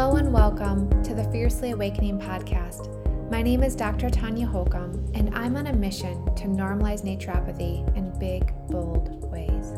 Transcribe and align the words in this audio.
Hello 0.00 0.16
and 0.16 0.32
welcome 0.32 0.88
to 1.02 1.14
the 1.14 1.24
Fiercely 1.24 1.72
Awakening 1.72 2.18
podcast. 2.18 2.88
My 3.30 3.42
name 3.42 3.62
is 3.62 3.76
Dr. 3.76 4.08
Tanya 4.08 4.46
Holcomb, 4.46 5.04
and 5.12 5.30
I'm 5.36 5.56
on 5.56 5.66
a 5.66 5.74
mission 5.74 6.24
to 6.36 6.44
normalize 6.44 7.02
naturopathy 7.02 7.86
in 7.94 8.18
big, 8.18 8.50
bold 8.68 9.30
ways. 9.30 9.74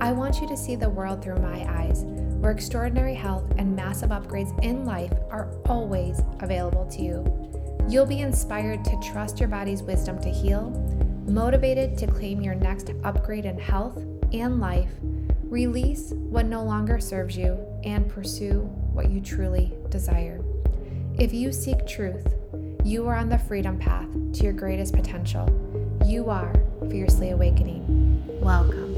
I 0.00 0.12
want 0.12 0.40
you 0.40 0.46
to 0.46 0.56
see 0.56 0.76
the 0.76 0.88
world 0.88 1.24
through 1.24 1.40
my 1.40 1.68
eyes, 1.68 2.04
where 2.38 2.52
extraordinary 2.52 3.16
health 3.16 3.52
and 3.58 3.74
massive 3.74 4.10
upgrades 4.10 4.56
in 4.62 4.84
life 4.84 5.12
are 5.28 5.50
always 5.66 6.22
available 6.38 6.86
to 6.92 7.02
you. 7.02 7.88
You'll 7.88 8.06
be 8.06 8.20
inspired 8.20 8.84
to 8.84 9.00
trust 9.00 9.40
your 9.40 9.48
body's 9.48 9.82
wisdom 9.82 10.20
to 10.20 10.30
heal, 10.30 10.70
motivated 11.26 11.98
to 11.98 12.06
claim 12.06 12.40
your 12.42 12.54
next 12.54 12.92
upgrade 13.02 13.44
in 13.44 13.58
health 13.58 13.96
and 14.32 14.60
life, 14.60 14.92
release 15.42 16.12
what 16.12 16.46
no 16.46 16.62
longer 16.62 17.00
serves 17.00 17.36
you, 17.36 17.58
and 17.82 18.08
pursue 18.08 18.72
what 18.94 19.10
you 19.10 19.20
truly 19.20 19.72
desire. 19.88 20.40
If 21.18 21.34
you 21.34 21.52
seek 21.52 21.84
truth, 21.84 22.32
you 22.84 23.06
are 23.08 23.16
on 23.16 23.28
the 23.28 23.38
freedom 23.38 23.76
path 23.76 24.08
to 24.34 24.44
your 24.44 24.52
greatest 24.52 24.94
potential. 24.94 25.48
You 26.06 26.30
are 26.30 26.54
fiercely 26.88 27.30
awakening. 27.30 27.82
Welcome. 28.40 28.94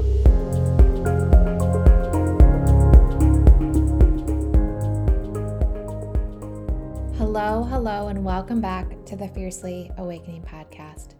Hello, 7.17 7.63
hello, 7.63 8.07
and 8.07 8.23
welcome 8.23 8.61
back 8.61 9.03
to 9.05 9.15
the 9.15 9.27
Fiercely 9.29 9.91
Awakening 9.97 10.43
podcast. 10.43 11.15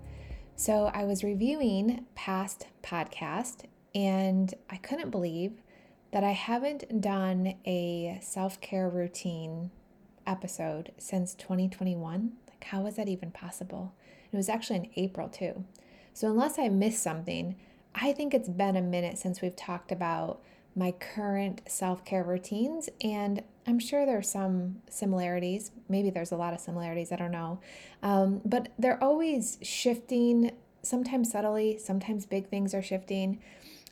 So, 0.56 0.92
I 0.94 1.04
was 1.04 1.24
reviewing 1.24 2.06
past 2.16 2.68
podcast 2.84 3.64
and 3.96 4.54
I 4.70 4.78
couldn't 4.78 5.10
believe 5.10 5.62
that 6.12 6.24
I 6.24 6.32
haven't 6.32 7.02
done 7.02 7.56
a 7.66 8.20
self 8.22 8.60
care 8.62 8.90
routine 8.90 9.72
episode 10.26 10.92
since 10.98 11.34
2021. 11.36 12.34
Like, 12.48 12.64
how 12.66 12.82
was 12.82 12.96
that 12.96 13.08
even 13.08 13.32
possible? 13.32 13.94
It 14.32 14.36
was 14.36 14.50
actually 14.50 14.78
in 14.78 14.90
April, 14.96 15.30
too. 15.30 15.64
So, 16.14 16.28
unless 16.28 16.60
I 16.60 16.70
missed 16.70 17.02
something, 17.02 17.56
I 17.96 18.12
think 18.14 18.34
it's 18.34 18.50
been 18.50 18.76
a 18.76 18.82
minute 18.82 19.18
since 19.18 19.42
we've 19.42 19.56
talked 19.56 19.92
about 19.92 20.42
my 20.76 20.92
current 20.92 21.62
self 21.68 22.06
care 22.06 22.24
routines. 22.24 22.90
And 23.02 23.44
I'm 23.66 23.80
sure 23.80 24.06
there's 24.06 24.30
some 24.30 24.78
similarities. 24.90 25.72
Maybe 25.90 26.10
there's 26.10 26.32
a 26.32 26.38
lot 26.38 26.54
of 26.54 26.60
similarities. 26.60 27.12
I 27.12 27.16
don't 27.16 27.32
know. 27.32 27.60
Um, 28.04 28.42
but 28.46 28.70
they're 28.78 29.04
always 29.04 29.58
shifting, 29.62 30.52
sometimes 30.84 31.32
subtly, 31.32 31.78
sometimes 31.80 32.26
big 32.26 32.48
things 32.48 32.74
are 32.74 32.84
shifting. 32.84 33.42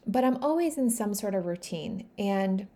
But 0.08 0.24
I'm 0.24 0.44
always 0.44 0.78
in 0.78 0.90
some 0.90 1.14
sort 1.14 1.36
of 1.36 1.46
routine. 1.46 2.08
And 2.18 2.68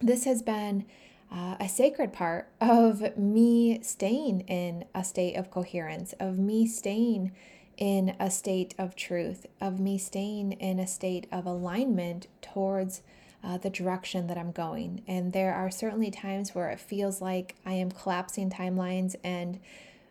this 0.00 0.24
has 0.24 0.42
been 0.42 0.84
uh, 1.32 1.56
a 1.60 1.68
sacred 1.68 2.12
part 2.12 2.48
of 2.60 3.16
me 3.16 3.80
staying 3.82 4.40
in 4.42 4.84
a 4.94 5.04
state 5.04 5.36
of 5.36 5.50
coherence, 5.50 6.14
of 6.18 6.38
me 6.38 6.66
staying 6.66 7.32
in 7.76 8.16
a 8.18 8.30
state 8.30 8.74
of 8.78 8.96
truth, 8.96 9.46
of 9.60 9.78
me 9.78 9.98
staying 9.98 10.52
in 10.52 10.78
a 10.78 10.86
state 10.86 11.26
of 11.30 11.46
alignment 11.46 12.26
towards 12.42 13.02
uh, 13.44 13.56
the 13.56 13.70
direction 13.70 14.26
that 14.26 14.36
I'm 14.36 14.50
going. 14.50 15.02
And 15.06 15.32
there 15.32 15.54
are 15.54 15.70
certainly 15.70 16.10
times 16.10 16.54
where 16.54 16.70
it 16.70 16.80
feels 16.80 17.20
like 17.20 17.54
I 17.64 17.74
am 17.74 17.90
collapsing 17.90 18.50
timelines 18.50 19.14
and 19.22 19.60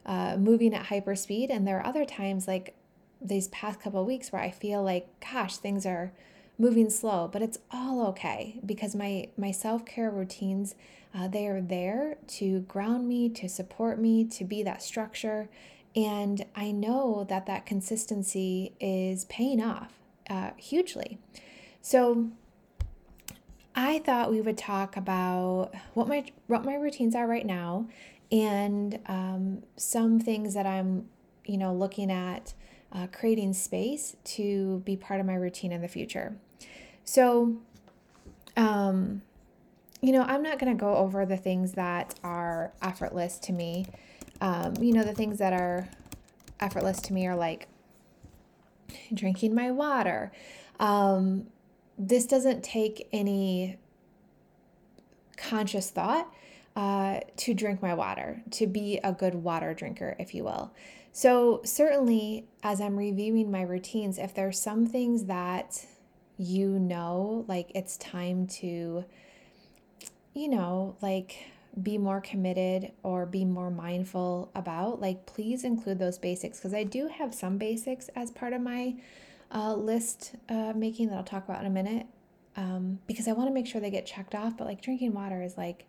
uh, 0.05 0.37
moving 0.37 0.73
at 0.73 0.85
hyper 0.85 1.15
speed. 1.15 1.49
And 1.49 1.67
there 1.67 1.77
are 1.77 1.85
other 1.85 2.05
times, 2.05 2.47
like 2.47 2.75
these 3.21 3.49
past 3.49 3.81
couple 3.81 3.99
of 3.99 4.07
weeks, 4.07 4.31
where 4.31 4.41
I 4.41 4.51
feel 4.51 4.81
like, 4.81 5.07
gosh, 5.19 5.57
things 5.57 5.85
are 5.85 6.13
moving 6.57 6.89
slow, 6.89 7.27
but 7.31 7.41
it's 7.41 7.59
all 7.71 8.07
okay 8.07 8.59
because 8.65 8.95
my 8.95 9.29
my 9.37 9.51
self-care 9.51 10.09
routines 10.09 10.75
uh, 11.15 11.27
they 11.27 11.47
are 11.47 11.61
there 11.61 12.17
to 12.27 12.59
ground 12.61 13.07
me, 13.07 13.29
to 13.29 13.47
support 13.47 13.99
me, 13.99 14.25
to 14.25 14.43
be 14.43 14.61
that 14.63 14.81
structure, 14.81 15.49
and 15.95 16.45
I 16.55 16.71
know 16.71 17.25
that 17.29 17.45
that 17.47 17.65
consistency 17.65 18.73
is 18.79 19.25
paying 19.25 19.61
off 19.63 19.93
uh, 20.29 20.51
hugely. 20.57 21.17
So 21.81 22.29
I 23.75 23.99
thought 23.99 24.31
we 24.31 24.41
would 24.41 24.57
talk 24.57 24.97
about 24.97 25.71
what 25.93 26.07
my 26.07 26.25
what 26.47 26.65
my 26.65 26.75
routines 26.75 27.15
are 27.15 27.27
right 27.27 27.45
now, 27.45 27.87
and 28.31 28.99
um, 29.07 29.63
some 29.75 30.19
things 30.19 30.53
that 30.53 30.65
I'm 30.65 31.07
you 31.45 31.57
know 31.57 31.73
looking 31.73 32.11
at 32.11 32.53
uh, 32.91 33.07
creating 33.11 33.53
space 33.53 34.15
to 34.23 34.79
be 34.85 34.95
part 34.95 35.19
of 35.19 35.25
my 35.25 35.35
routine 35.35 35.71
in 35.71 35.81
the 35.81 35.87
future. 35.87 36.37
So, 37.07 37.55
um, 38.57 39.21
you 40.01 40.11
know, 40.11 40.23
I'm 40.23 40.43
not 40.43 40.59
going 40.59 40.75
to 40.75 40.79
go 40.79 40.95
over 40.95 41.25
the 41.25 41.37
things 41.37 41.71
that 41.73 42.13
are 42.21 42.73
effortless 42.81 43.39
to 43.39 43.53
me. 43.53 43.85
Um, 44.41 44.73
you 44.81 44.91
know, 44.91 45.03
the 45.03 45.13
things 45.13 45.39
that 45.39 45.53
are 45.53 45.87
effortless 46.59 46.99
to 47.03 47.13
me 47.13 47.25
are 47.25 47.35
like 47.35 47.69
drinking 49.13 49.55
my 49.55 49.71
water. 49.71 50.33
Um, 50.81 51.47
this 51.97 52.25
doesn't 52.25 52.61
take 52.61 53.07
any 53.13 53.77
conscious 55.37 55.89
thought 55.89 56.31
uh, 56.75 57.21
to 57.37 57.53
drink 57.53 57.81
my 57.81 57.93
water, 57.93 58.41
to 58.51 58.67
be 58.67 58.99
a 59.01 59.13
good 59.13 59.33
water 59.33 59.73
drinker, 59.73 60.17
if 60.19 60.35
you 60.35 60.43
will. 60.43 60.73
So, 61.13 61.61
certainly, 61.63 62.45
as 62.61 62.81
I'm 62.81 62.97
reviewing 62.97 63.49
my 63.49 63.61
routines, 63.61 64.19
if 64.19 64.35
there's 64.35 64.59
some 64.59 64.85
things 64.85 65.23
that 65.25 65.85
you 66.37 66.79
know 66.79 67.45
like 67.47 67.71
it's 67.73 67.97
time 67.97 68.45
to 68.47 69.03
you 70.33 70.47
know 70.47 70.95
like 71.01 71.37
be 71.81 71.97
more 71.97 72.21
committed 72.21 72.91
or 73.03 73.25
be 73.25 73.45
more 73.45 73.69
mindful 73.69 74.51
about 74.55 74.99
like 74.99 75.25
please 75.25 75.63
include 75.63 75.99
those 75.99 76.17
basics. 76.17 76.57
Because 76.57 76.73
i 76.73 76.83
do 76.83 77.07
have 77.07 77.33
some 77.33 77.57
basics 77.57 78.09
as 78.15 78.31
part 78.31 78.53
of 78.53 78.61
my 78.61 78.95
uh, 79.53 79.73
list 79.73 80.35
uh, 80.49 80.73
making 80.75 81.09
that 81.09 81.15
i'll 81.15 81.23
talk 81.23 81.47
about 81.47 81.61
in 81.61 81.67
a 81.67 81.71
minute 81.71 82.05
um, 82.55 82.99
because 83.07 83.27
i 83.27 83.31
want 83.31 83.47
to 83.47 83.53
make 83.53 83.65
sure 83.65 83.79
they 83.79 83.89
get 83.89 84.05
checked 84.05 84.35
off 84.35 84.57
but 84.57 84.67
like 84.67 84.81
drinking 84.81 85.13
water 85.13 85.41
is 85.41 85.57
like 85.57 85.85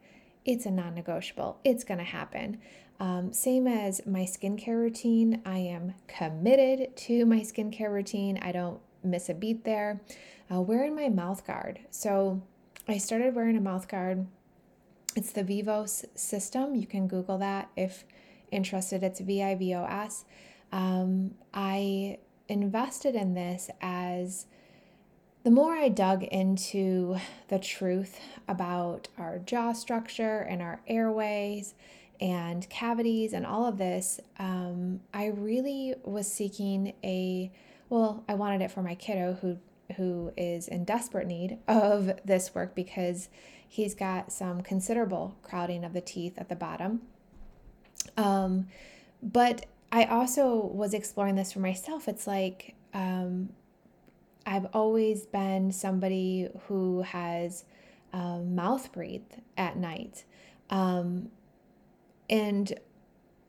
it's 0.49 0.65
a 0.65 0.71
non-negotiable. 0.71 1.59
It's 1.63 1.85
going 1.85 1.99
to 1.99 2.05
happen. 2.05 2.59
Um, 3.01 3.35
same 3.35 3.67
as 3.67 4.07
my 4.07 4.23
skincare 4.23 4.77
routine 4.77 5.43
i 5.47 5.59
am 5.59 5.95
committed 6.09 6.97
to 6.97 7.27
my 7.27 7.41
skincare 7.41 7.93
routine. 7.93 8.39
I 8.43 8.51
don't 8.51 8.81
miss 9.09 9.29
a 9.29 9.35
beat 9.35 9.65
there 9.65 10.01
uh, 10.53 10.61
wearing 10.61 10.95
my 10.95 11.09
mouth 11.09 11.47
guard. 11.47 11.81
So 11.91 12.43
I 12.87 12.99
started 12.99 13.35
wearing 13.35 13.57
a 13.57 13.61
mouth 13.61 13.89
guard. 13.89 14.27
It's 15.17 15.33
the 15.33 15.43
Vivos 15.43 16.05
system. 16.15 16.75
You 16.75 16.87
can 16.87 17.09
Google 17.09 17.39
that 17.39 17.71
if 17.77 18.05
interested. 18.51 19.03
It's 19.03 19.21
V 19.21 19.43
I 19.43 19.55
V 19.55 19.75
O 19.75 19.85
S. 19.85 20.25
Um, 20.71 21.35
I 21.53 22.19
invested 22.49 23.15
in 23.15 23.35
this 23.35 23.71
as 23.81 24.47
the 25.45 25.51
more 25.51 25.75
I 25.75 25.89
dug 25.89 26.25
into 26.25 27.17
the 27.49 27.59
truth 27.59 28.21
about 28.47 29.09
our 29.17 29.39
jaw 29.39 29.73
structure 29.73 30.41
and 30.41 30.61
our 30.61 30.81
airways 30.87 31.75
and 32.21 32.69
cavities 32.69 33.33
and 33.33 33.47
all 33.47 33.65
of 33.67 33.79
this, 33.79 34.21
um, 34.39 35.01
I 35.15 35.27
really 35.27 35.95
was 36.05 36.31
seeking 36.31 36.93
a 37.05 37.51
well, 37.89 38.25
I 38.29 38.35
wanted 38.35 38.63
it 38.63 38.71
for 38.71 38.83
my 38.83 38.95
kiddo 38.95 39.39
who 39.41 39.59
who 39.97 40.33
is 40.37 40.69
in 40.69 40.85
desperate 40.85 41.27
need 41.27 41.59
of 41.67 42.21
this 42.25 42.55
work 42.55 42.75
because 42.75 43.31
he's 43.67 43.95
got 43.95 44.31
some 44.31 44.61
considerable 44.61 45.37
crowding 45.43 45.83
of 45.83 45.95
the 45.95 46.01
teeth 46.03 46.35
at 46.37 46.51
the 46.51 46.57
bottom. 46.57 47.01
Um, 48.17 48.69
but 49.23 49.65
I 49.91 50.05
also 50.05 50.57
was 50.57 50.93
exploring 50.93 51.37
this 51.37 51.53
for 51.53 51.61
myself. 51.61 52.07
It's 52.07 52.27
like 52.27 52.75
um, 52.93 53.49
I've 54.45 54.67
always 54.73 55.27
been 55.27 55.73
somebody 55.73 56.49
who 56.67 57.03
has 57.03 57.65
um, 58.13 58.55
mouth 58.55 58.93
breathed 58.93 59.37
at 59.57 59.77
night. 59.77 60.25
Um, 60.71 61.31
and 62.29 62.79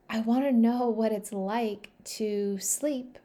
I 0.09 0.21
want 0.21 0.45
to 0.45 0.51
know 0.51 0.89
what 0.89 1.11
it's 1.11 1.31
like 1.31 1.91
to 2.03 2.57
sleep 2.59 3.17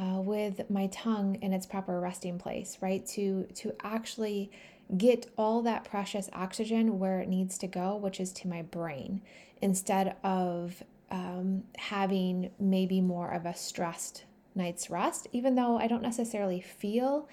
uh, 0.00 0.20
with 0.20 0.70
my 0.70 0.86
tongue 0.86 1.36
in 1.42 1.52
its 1.52 1.66
proper 1.66 2.00
resting 2.00 2.38
place, 2.38 2.78
right? 2.80 3.04
To 3.08 3.46
to 3.56 3.74
actually 3.82 4.50
get 4.96 5.30
all 5.36 5.62
that 5.62 5.84
precious 5.84 6.28
oxygen 6.32 6.98
where 6.98 7.20
it 7.20 7.28
needs 7.28 7.58
to 7.58 7.66
go, 7.66 7.96
which 7.96 8.18
is 8.18 8.32
to 8.32 8.48
my 8.48 8.62
brain, 8.62 9.20
instead 9.60 10.16
of 10.24 10.82
um, 11.10 11.64
having 11.76 12.50
maybe 12.58 13.00
more 13.00 13.30
of 13.30 13.44
a 13.46 13.54
stressed 13.54 14.24
night's 14.54 14.90
rest, 14.90 15.28
even 15.32 15.54
though 15.54 15.78
I 15.78 15.86
don't 15.86 16.02
necessarily 16.02 16.60
feel 16.60 17.28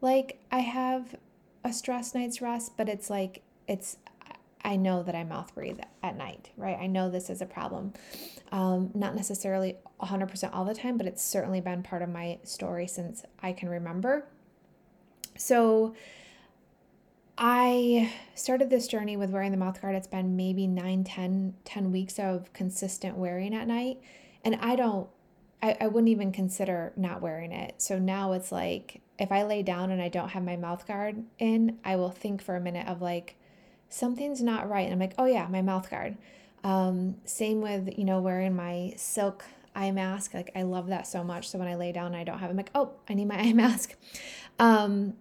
like 0.00 0.40
I 0.50 0.60
have 0.60 1.16
a 1.64 1.72
stressed 1.72 2.14
night's 2.14 2.40
rest, 2.40 2.72
but 2.76 2.88
it's 2.88 3.10
like 3.10 3.42
it's 3.68 3.98
I 4.66 4.74
know 4.74 5.04
that 5.04 5.14
I 5.14 5.22
mouth 5.22 5.54
breathe 5.54 5.78
at 6.02 6.16
night, 6.16 6.50
right? 6.56 6.76
I 6.78 6.88
know 6.88 7.08
this 7.08 7.30
is 7.30 7.40
a 7.40 7.46
problem. 7.46 7.94
Um, 8.50 8.90
not 8.94 9.14
necessarily 9.14 9.76
100% 10.02 10.50
all 10.52 10.64
the 10.64 10.74
time, 10.74 10.98
but 10.98 11.06
it's 11.06 11.22
certainly 11.22 11.60
been 11.60 11.84
part 11.84 12.02
of 12.02 12.08
my 12.08 12.40
story 12.42 12.88
since 12.88 13.24
I 13.40 13.52
can 13.52 13.68
remember. 13.68 14.26
So, 15.38 15.94
I 17.38 18.12
started 18.34 18.70
this 18.70 18.88
journey 18.88 19.16
with 19.16 19.30
wearing 19.30 19.52
the 19.52 19.58
mouth 19.58 19.80
guard. 19.80 19.94
It's 19.94 20.06
been 20.06 20.36
maybe 20.36 20.66
9, 20.66 21.04
10, 21.04 21.54
10 21.64 21.92
weeks 21.92 22.18
of 22.18 22.52
consistent 22.52 23.16
wearing 23.16 23.54
at 23.54 23.68
night. 23.68 24.00
And 24.42 24.56
I 24.56 24.74
don't, 24.74 25.08
I, 25.62 25.76
I 25.82 25.86
wouldn't 25.86 26.08
even 26.08 26.32
consider 26.32 26.92
not 26.96 27.20
wearing 27.20 27.52
it. 27.52 27.74
So 27.76 27.98
now 27.98 28.32
it's 28.32 28.50
like, 28.50 29.02
if 29.18 29.30
I 29.30 29.42
lay 29.44 29.62
down 29.62 29.90
and 29.90 30.00
I 30.02 30.08
don't 30.08 30.30
have 30.30 30.42
my 30.42 30.56
mouth 30.56 30.88
guard 30.88 31.24
in, 31.38 31.78
I 31.84 31.96
will 31.96 32.10
think 32.10 32.42
for 32.42 32.56
a 32.56 32.60
minute 32.60 32.88
of 32.88 33.02
like, 33.02 33.36
something's 33.88 34.42
not 34.42 34.68
right. 34.68 34.84
And 34.84 34.92
I'm 34.92 34.98
like, 34.98 35.14
oh 35.18 35.26
yeah, 35.26 35.46
my 35.48 35.62
mouth 35.62 35.90
guard. 35.90 36.16
Um, 36.64 37.16
same 37.24 37.60
with, 37.60 37.96
you 37.96 38.04
know, 38.04 38.20
wearing 38.20 38.56
my 38.56 38.94
silk 38.96 39.44
eye 39.74 39.90
mask. 39.90 40.34
Like 40.34 40.50
I 40.56 40.62
love 40.62 40.88
that 40.88 41.06
so 41.06 41.22
much. 41.22 41.48
So 41.48 41.58
when 41.58 41.68
I 41.68 41.76
lay 41.76 41.92
down 41.92 42.14
I 42.14 42.24
don't 42.24 42.38
have 42.38 42.50
I'm 42.50 42.56
like, 42.56 42.70
oh, 42.74 42.92
I 43.08 43.14
need 43.14 43.28
my 43.28 43.38
eye 43.38 43.52
mask. 43.52 43.94
Um, 44.58 45.14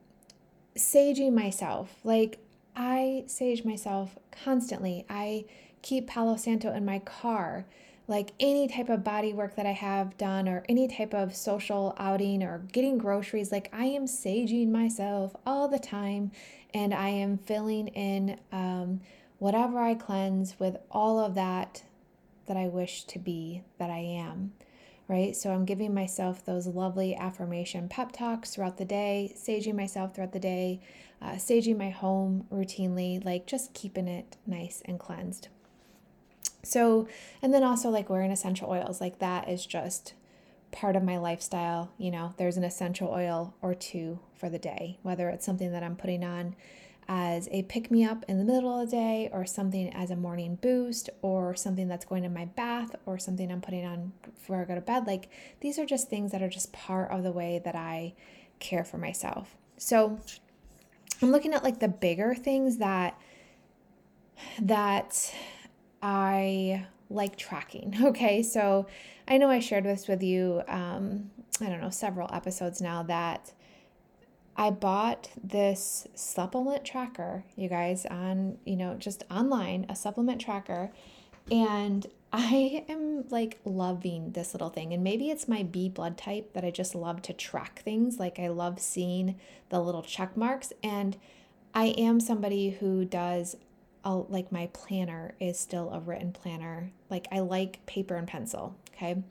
saging 0.75 1.33
myself. 1.33 1.99
Like 2.03 2.39
I 2.75 3.23
sage 3.27 3.63
myself 3.63 4.17
constantly. 4.31 5.05
I 5.09 5.45
keep 5.81 6.07
Palo 6.07 6.35
Santo 6.35 6.73
in 6.73 6.85
my 6.85 6.99
car. 6.99 7.65
Like 8.07 8.33
any 8.39 8.67
type 8.67 8.89
of 8.89 9.03
body 9.03 9.33
work 9.33 9.55
that 9.55 9.65
I 9.65 9.71
have 9.71 10.15
done, 10.17 10.47
or 10.47 10.63
any 10.69 10.87
type 10.87 11.13
of 11.13 11.35
social 11.35 11.95
outing, 11.97 12.43
or 12.43 12.59
getting 12.71 12.99
groceries, 12.99 13.51
like 13.51 13.67
I 13.73 13.85
am 13.85 14.05
saging 14.05 14.69
myself 14.69 15.35
all 15.43 15.67
the 15.67 15.79
time, 15.79 16.31
and 16.75 16.93
I 16.93 17.09
am 17.09 17.39
filling 17.39 17.87
in 17.87 18.39
um, 18.51 19.01
whatever 19.39 19.79
I 19.79 19.95
cleanse 19.95 20.59
with 20.59 20.77
all 20.91 21.17
of 21.19 21.33
that 21.33 21.83
that 22.45 22.57
I 22.57 22.67
wish 22.67 23.05
to 23.05 23.17
be, 23.17 23.63
that 23.79 23.89
I 23.89 23.97
am 23.99 24.51
right? 25.07 25.35
So 25.35 25.51
I'm 25.51 25.65
giving 25.65 25.93
myself 25.93 26.43
those 26.43 26.67
lovely 26.67 27.15
affirmation 27.15 27.87
pep 27.89 28.11
talks 28.11 28.55
throughout 28.55 28.77
the 28.77 28.85
day, 28.85 29.33
saging 29.35 29.75
myself 29.75 30.15
throughout 30.15 30.33
the 30.33 30.39
day, 30.39 30.81
uh, 31.21 31.33
saging 31.33 31.77
my 31.77 31.89
home 31.89 32.47
routinely, 32.51 33.23
like 33.23 33.45
just 33.45 33.73
keeping 33.73 34.07
it 34.07 34.37
nice 34.47 34.81
and 34.85 34.99
cleansed. 34.99 35.49
So, 36.63 37.07
and 37.41 37.53
then 37.53 37.63
also 37.63 37.89
like 37.89 38.09
wearing 38.09 38.31
essential 38.31 38.69
oils, 38.69 38.99
like 38.99 39.19
that 39.19 39.47
is 39.47 39.65
just 39.65 40.13
part 40.71 40.95
of 40.95 41.03
my 41.03 41.17
lifestyle. 41.17 41.91
You 41.99 42.09
know, 42.09 42.33
there's 42.37 42.57
an 42.57 42.63
essential 42.63 43.09
oil 43.09 43.53
or 43.61 43.75
two 43.75 44.19
for 44.35 44.49
the 44.49 44.59
day, 44.59 44.97
whether 45.01 45.29
it's 45.29 45.45
something 45.45 45.71
that 45.71 45.83
I'm 45.83 45.95
putting 45.95 46.23
on 46.23 46.55
as 47.07 47.47
a 47.51 47.63
pick 47.63 47.91
me 47.91 48.03
up 48.03 48.25
in 48.27 48.39
the 48.39 48.43
middle 48.43 48.79
of 48.79 48.89
the 48.89 48.95
day 48.95 49.29
or 49.31 49.45
something 49.45 49.93
as 49.93 50.09
a 50.09 50.15
morning 50.15 50.55
boost 50.55 51.09
or 51.21 51.55
something 51.55 51.87
that's 51.87 52.05
going 52.05 52.23
in 52.23 52.33
my 52.33 52.45
bath 52.45 52.95
or 53.05 53.19
something 53.19 53.51
I'm 53.51 53.61
putting 53.61 53.85
on 53.85 54.11
before 54.23 54.61
I 54.61 54.65
go 54.65 54.75
to 54.75 54.81
bed. 54.81 55.05
Like 55.05 55.29
these 55.59 55.77
are 55.77 55.85
just 55.85 56.09
things 56.09 56.31
that 56.31 56.41
are 56.41 56.49
just 56.49 56.73
part 56.73 57.11
of 57.11 57.23
the 57.23 57.31
way 57.31 57.61
that 57.63 57.75
I 57.75 58.13
care 58.59 58.83
for 58.83 58.97
myself. 58.97 59.55
So 59.77 60.19
I'm 61.21 61.31
looking 61.31 61.53
at 61.53 61.63
like 61.63 61.79
the 61.79 61.87
bigger 61.87 62.33
things 62.33 62.77
that 62.77 63.19
that 64.59 65.33
I 66.01 66.87
like 67.09 67.37
tracking. 67.37 67.95
Okay, 68.05 68.43
so 68.43 68.87
I 69.27 69.37
know 69.37 69.49
I 69.49 69.59
shared 69.59 69.85
this 69.85 70.07
with 70.07 70.21
you, 70.21 70.61
um, 70.67 71.31
I 71.61 71.65
don't 71.65 71.81
know, 71.81 71.89
several 71.89 72.29
episodes 72.33 72.81
now 72.81 73.03
that 73.03 73.53
I 74.57 74.69
bought 74.69 75.29
this 75.43 76.07
supplement 76.15 76.85
tracker, 76.85 77.43
you 77.55 77.67
guys, 77.67 78.05
on, 78.05 78.57
you 78.65 78.75
know, 78.77 78.95
just 78.95 79.23
online, 79.29 79.85
a 79.89 79.95
supplement 79.95 80.39
tracker. 80.39 80.91
And 81.51 82.07
I 82.31 82.85
am 82.89 83.25
like 83.29 83.59
loving 83.65 84.31
this 84.31 84.53
little 84.53 84.69
thing. 84.69 84.93
And 84.93 85.03
maybe 85.03 85.29
it's 85.29 85.47
my 85.47 85.63
B 85.63 85.89
blood 85.89 86.17
type 86.17 86.53
that 86.53 86.63
I 86.63 86.71
just 86.71 86.95
love 86.95 87.21
to 87.23 87.33
track 87.33 87.81
things. 87.83 88.17
Like 88.17 88.39
I 88.39 88.47
love 88.47 88.79
seeing 88.79 89.39
the 89.69 89.81
little 89.81 90.01
check 90.01 90.37
marks. 90.37 90.71
And 90.83 91.17
I 91.73 91.87
am 91.97 92.19
somebody 92.19 92.71
who 92.71 93.03
does 93.03 93.57
a, 94.05 94.15
like 94.15 94.51
my 94.51 94.67
planner 94.67 95.35
is 95.39 95.59
still 95.59 95.91
a 95.91 95.99
written 95.99 96.31
planner. 96.31 96.91
Like 97.09 97.27
I 97.31 97.39
like 97.39 97.85
paper 97.85 98.15
and 98.15 98.27
pencil. 98.27 98.75
Okay. 98.93 99.23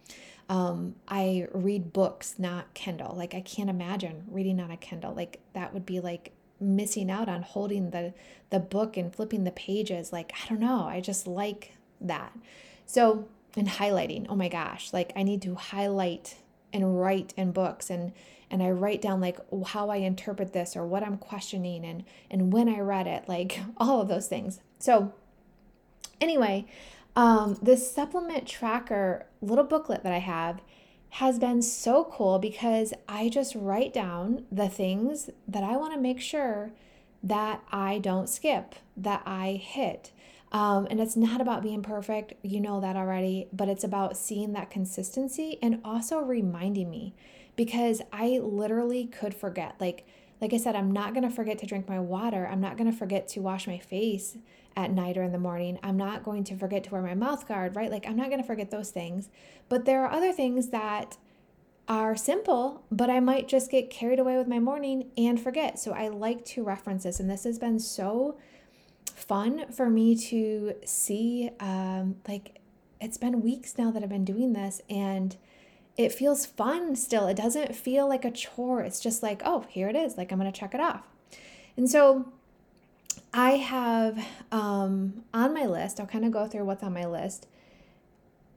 Um, 0.48 0.96
I 1.08 1.46
read 1.52 1.92
books, 1.92 2.34
not 2.38 2.74
Kindle. 2.74 3.14
Like 3.16 3.34
I 3.34 3.40
can't 3.40 3.70
imagine 3.70 4.24
reading 4.28 4.60
on 4.60 4.70
a 4.70 4.76
Kindle. 4.76 5.14
Like 5.14 5.40
that 5.54 5.72
would 5.72 5.86
be 5.86 6.00
like 6.00 6.32
missing 6.60 7.10
out 7.10 7.28
on 7.28 7.42
holding 7.42 7.90
the 7.90 8.12
the 8.50 8.60
book 8.60 8.96
and 8.96 9.14
flipping 9.14 9.44
the 9.44 9.52
pages. 9.52 10.12
Like 10.12 10.32
I 10.42 10.48
don't 10.48 10.60
know. 10.60 10.84
I 10.84 11.00
just 11.00 11.26
like 11.26 11.72
that. 12.00 12.36
So 12.84 13.28
and 13.56 13.68
highlighting. 13.68 14.26
Oh 14.28 14.36
my 14.36 14.48
gosh! 14.48 14.92
Like 14.92 15.12
I 15.16 15.22
need 15.22 15.40
to 15.42 15.54
highlight 15.54 16.36
and 16.72 17.00
write 17.00 17.32
in 17.36 17.52
books 17.52 17.88
and 17.88 18.12
and 18.54 18.62
I 18.62 18.70
write 18.70 19.02
down 19.02 19.20
like 19.20 19.36
how 19.66 19.90
I 19.90 19.96
interpret 19.96 20.52
this 20.52 20.76
or 20.76 20.86
what 20.86 21.02
I'm 21.02 21.18
questioning 21.18 21.84
and 21.84 22.04
and 22.30 22.52
when 22.52 22.68
I 22.68 22.78
read 22.78 23.08
it, 23.08 23.28
like 23.28 23.58
all 23.76 24.00
of 24.00 24.06
those 24.06 24.28
things. 24.28 24.60
So 24.78 25.12
anyway, 26.20 26.66
um, 27.16 27.58
this 27.60 27.90
supplement 27.92 28.46
tracker 28.46 29.26
little 29.42 29.64
booklet 29.64 30.04
that 30.04 30.12
I 30.12 30.18
have 30.18 30.62
has 31.10 31.40
been 31.40 31.62
so 31.62 32.04
cool 32.04 32.38
because 32.38 32.94
I 33.08 33.28
just 33.28 33.56
write 33.56 33.92
down 33.92 34.44
the 34.52 34.68
things 34.68 35.30
that 35.48 35.64
I 35.64 35.76
want 35.76 35.92
to 35.94 36.00
make 36.00 36.20
sure 36.20 36.70
that 37.24 37.60
I 37.72 37.98
don't 37.98 38.28
skip, 38.28 38.76
that 38.96 39.22
I 39.26 39.60
hit. 39.60 40.12
Um, 40.52 40.86
and 40.88 41.00
it's 41.00 41.16
not 41.16 41.40
about 41.40 41.64
being 41.64 41.82
perfect, 41.82 42.34
you 42.42 42.60
know 42.60 42.80
that 42.80 42.94
already, 42.94 43.48
but 43.52 43.68
it's 43.68 43.82
about 43.82 44.16
seeing 44.16 44.52
that 44.52 44.70
consistency 44.70 45.58
and 45.60 45.80
also 45.84 46.20
reminding 46.20 46.88
me 46.88 47.14
because 47.56 48.02
I 48.12 48.38
literally 48.42 49.06
could 49.06 49.34
forget. 49.34 49.76
Like, 49.80 50.06
like 50.40 50.52
I 50.52 50.58
said, 50.58 50.76
I'm 50.76 50.92
not 50.92 51.14
gonna 51.14 51.30
forget 51.30 51.58
to 51.58 51.66
drink 51.66 51.88
my 51.88 52.00
water. 52.00 52.46
I'm 52.46 52.60
not 52.60 52.76
gonna 52.76 52.92
forget 52.92 53.28
to 53.28 53.40
wash 53.40 53.66
my 53.66 53.78
face 53.78 54.36
at 54.76 54.90
night 54.90 55.16
or 55.16 55.22
in 55.22 55.32
the 55.32 55.38
morning. 55.38 55.78
I'm 55.82 55.96
not 55.96 56.24
going 56.24 56.44
to 56.44 56.56
forget 56.56 56.84
to 56.84 56.90
wear 56.90 57.02
my 57.02 57.14
mouth 57.14 57.46
guard, 57.46 57.76
right? 57.76 57.90
Like, 57.90 58.06
I'm 58.06 58.16
not 58.16 58.28
going 58.28 58.40
to 58.40 58.46
forget 58.46 58.70
those 58.70 58.90
things. 58.90 59.28
But 59.68 59.84
there 59.84 60.04
are 60.04 60.10
other 60.10 60.32
things 60.32 60.70
that 60.70 61.16
are 61.86 62.16
simple, 62.16 62.82
but 62.90 63.10
I 63.10 63.20
might 63.20 63.46
just 63.46 63.70
get 63.70 63.90
carried 63.90 64.18
away 64.18 64.36
with 64.36 64.48
my 64.48 64.58
morning 64.58 65.10
and 65.16 65.40
forget. 65.40 65.78
So 65.78 65.92
I 65.92 66.08
like 66.08 66.44
to 66.46 66.64
reference 66.64 67.04
this. 67.04 67.20
And 67.20 67.30
this 67.30 67.44
has 67.44 67.58
been 67.58 67.78
so 67.78 68.38
fun 69.14 69.70
for 69.70 69.88
me 69.88 70.16
to 70.16 70.74
see. 70.84 71.50
Um, 71.60 72.16
like, 72.26 72.60
it's 73.00 73.18
been 73.18 73.42
weeks 73.42 73.76
now 73.76 73.90
that 73.90 74.02
I've 74.02 74.08
been 74.08 74.24
doing 74.24 74.54
this 74.54 74.80
and 74.88 75.36
it 75.96 76.12
feels 76.12 76.44
fun 76.44 76.96
still. 76.96 77.26
It 77.26 77.37
doesn't 77.37 77.75
feel 77.75 78.08
like 78.08 78.25
a 78.25 78.31
chore. 78.31 78.81
It's 78.81 79.00
just 79.00 79.23
like, 79.23 79.43
oh, 79.44 79.64
here 79.69 79.88
it 79.88 79.96
is. 79.96 80.17
Like, 80.17 80.32
I'm 80.32 80.38
going 80.38 80.50
to 80.50 80.58
check 80.58 80.75
it 80.75 80.81
off. 80.81 81.02
And 81.76 81.88
so 81.88 82.32
I 83.32 83.52
have 83.52 84.24
um, 84.51 85.24
on 85.32 85.55
my 85.55 85.67
list, 85.67 86.01
I'll 86.01 86.06
kind 86.06 86.24
of 86.24 86.32
go 86.32 86.46
through 86.46 86.65
what's 86.65 86.82
on 86.82 86.93
my 86.93 87.06
list, 87.06 87.46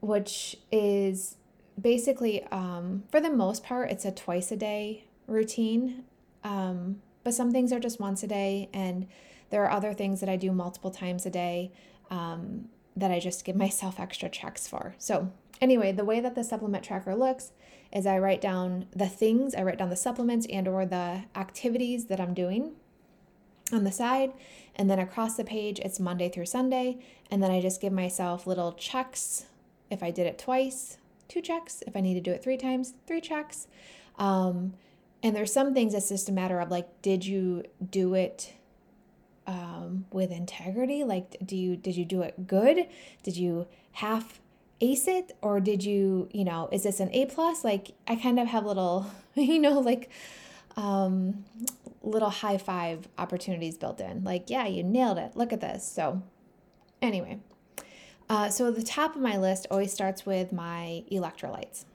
which 0.01 0.57
is 0.71 1.35
basically, 1.79 2.43
um, 2.47 3.03
for 3.11 3.19
the 3.19 3.29
most 3.29 3.63
part, 3.63 3.91
it's 3.91 4.05
a 4.05 4.11
twice 4.11 4.51
a 4.51 4.55
day 4.57 5.05
routine. 5.27 6.03
Um, 6.43 7.01
but 7.23 7.33
some 7.33 7.51
things 7.51 7.73
are 7.73 7.79
just 7.79 7.99
once 7.99 8.23
a 8.23 8.27
day, 8.27 8.69
and 8.73 9.07
there 9.49 9.63
are 9.65 9.69
other 9.71 9.93
things 9.93 10.21
that 10.21 10.29
I 10.29 10.37
do 10.37 10.51
multiple 10.51 10.91
times 10.91 11.25
a 11.25 11.29
day 11.29 11.71
um, 12.09 12.69
that 12.95 13.11
I 13.11 13.19
just 13.19 13.43
give 13.43 13.55
myself 13.55 13.99
extra 13.99 14.29
checks 14.29 14.65
for. 14.67 14.95
So, 14.97 15.31
anyway, 15.61 15.91
the 15.91 16.05
way 16.05 16.19
that 16.19 16.35
the 16.35 16.43
supplement 16.43 16.83
tracker 16.83 17.15
looks 17.15 17.51
is 17.91 18.05
I 18.05 18.19
write 18.19 18.41
down 18.41 18.87
the 18.95 19.07
things, 19.07 19.55
I 19.55 19.63
write 19.63 19.77
down 19.77 19.89
the 19.89 19.95
supplements 19.95 20.45
and 20.49 20.67
or 20.67 20.85
the 20.85 21.23
activities 21.35 22.05
that 22.05 22.19
I'm 22.19 22.33
doing 22.33 22.73
on 23.71 23.83
the 23.83 23.91
side. 23.91 24.33
And 24.75 24.89
then 24.89 24.99
across 24.99 25.35
the 25.35 25.43
page, 25.43 25.79
it's 25.79 25.99
Monday 25.99 26.29
through 26.29 26.45
Sunday. 26.45 26.99
And 27.31 27.41
then 27.41 27.51
I 27.51 27.61
just 27.61 27.81
give 27.81 27.93
myself 27.93 28.45
little 28.45 28.73
checks 28.73 29.45
if 29.89 30.03
I 30.03 30.11
did 30.11 30.27
it 30.27 30.37
twice, 30.37 30.97
two 31.27 31.41
checks. 31.41 31.81
If 31.87 31.95
I 31.95 32.01
need 32.01 32.15
to 32.15 32.21
do 32.21 32.31
it 32.31 32.43
three 32.43 32.57
times, 32.57 32.93
three 33.05 33.21
checks. 33.21 33.67
Um, 34.17 34.73
and 35.23 35.35
there's 35.35 35.51
some 35.51 35.73
things 35.73 35.93
it's 35.93 36.09
just 36.09 36.29
a 36.29 36.31
matter 36.31 36.59
of 36.59 36.69
like, 36.69 37.01
did 37.01 37.25
you 37.25 37.63
do 37.89 38.13
it 38.13 38.53
um, 39.45 40.05
with 40.11 40.31
integrity? 40.31 41.03
Like, 41.03 41.37
do 41.43 41.55
you 41.55 41.75
did 41.75 41.95
you 41.95 42.05
do 42.05 42.21
it 42.21 42.47
good? 42.47 42.87
Did 43.23 43.37
you 43.37 43.67
half 43.93 44.39
ace 44.81 45.07
it, 45.07 45.35
or 45.41 45.59
did 45.59 45.83
you 45.83 46.29
you 46.31 46.43
know 46.43 46.69
is 46.71 46.83
this 46.83 46.99
an 46.99 47.09
A 47.13 47.25
plus? 47.25 47.63
Like, 47.63 47.91
I 48.07 48.15
kind 48.15 48.39
of 48.39 48.47
have 48.47 48.65
little 48.65 49.07
you 49.35 49.59
know 49.59 49.79
like 49.79 50.09
um, 50.75 51.45
little 52.03 52.29
high 52.29 52.57
five 52.57 53.07
opportunities 53.17 53.77
built 53.77 53.99
in. 53.99 54.23
Like, 54.23 54.49
yeah, 54.49 54.67
you 54.67 54.83
nailed 54.83 55.17
it. 55.17 55.35
Look 55.35 55.51
at 55.51 55.59
this. 55.59 55.85
So, 55.85 56.21
anyway, 57.01 57.39
uh, 58.29 58.49
so 58.49 58.71
the 58.71 58.83
top 58.83 59.15
of 59.15 59.21
my 59.21 59.37
list 59.37 59.67
always 59.71 59.91
starts 59.91 60.25
with 60.25 60.53
my 60.53 61.03
electrolytes. 61.11 61.85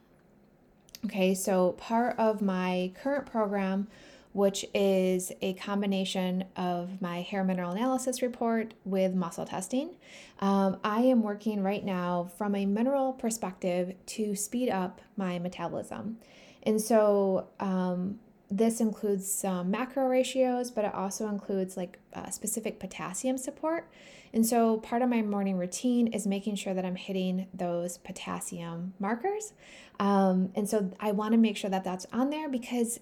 Okay, 1.05 1.33
so 1.33 1.73
part 1.73 2.17
of 2.17 2.41
my 2.41 2.91
current 3.01 3.25
program, 3.25 3.87
which 4.33 4.65
is 4.73 5.31
a 5.41 5.53
combination 5.53 6.43
of 6.55 7.01
my 7.01 7.21
hair 7.21 7.43
mineral 7.43 7.71
analysis 7.71 8.21
report 8.21 8.73
with 8.83 9.13
muscle 9.13 9.45
testing, 9.45 9.91
um, 10.39 10.77
I 10.83 11.01
am 11.01 11.23
working 11.23 11.63
right 11.63 11.83
now 11.83 12.29
from 12.37 12.55
a 12.55 12.65
mineral 12.65 13.13
perspective 13.13 13.93
to 14.07 14.35
speed 14.35 14.69
up 14.69 15.01
my 15.15 15.39
metabolism. 15.39 16.17
And 16.63 16.81
so, 16.81 17.47
um, 17.59 18.19
this 18.57 18.79
includes 18.79 19.31
some 19.31 19.71
macro 19.71 20.07
ratios, 20.07 20.69
but 20.69 20.85
it 20.85 20.93
also 20.93 21.27
includes 21.27 21.75
like 21.75 21.97
uh, 22.13 22.29
specific 22.29 22.79
potassium 22.79 23.37
support. 23.37 23.89
And 24.31 24.45
so 24.45 24.77
part 24.77 25.01
of 25.01 25.09
my 25.09 25.21
morning 25.21 25.57
routine 25.57 26.07
is 26.07 26.27
making 26.27 26.55
sure 26.55 26.73
that 26.73 26.85
I'm 26.85 26.95
hitting 26.95 27.47
those 27.53 27.97
potassium 27.97 28.93
markers. 28.99 29.53
Um, 29.99 30.51
and 30.55 30.69
so 30.69 30.91
I 30.99 31.11
want 31.11 31.31
to 31.33 31.37
make 31.37 31.57
sure 31.57 31.69
that 31.69 31.83
that's 31.83 32.05
on 32.13 32.29
there 32.29 32.49
because 32.49 32.99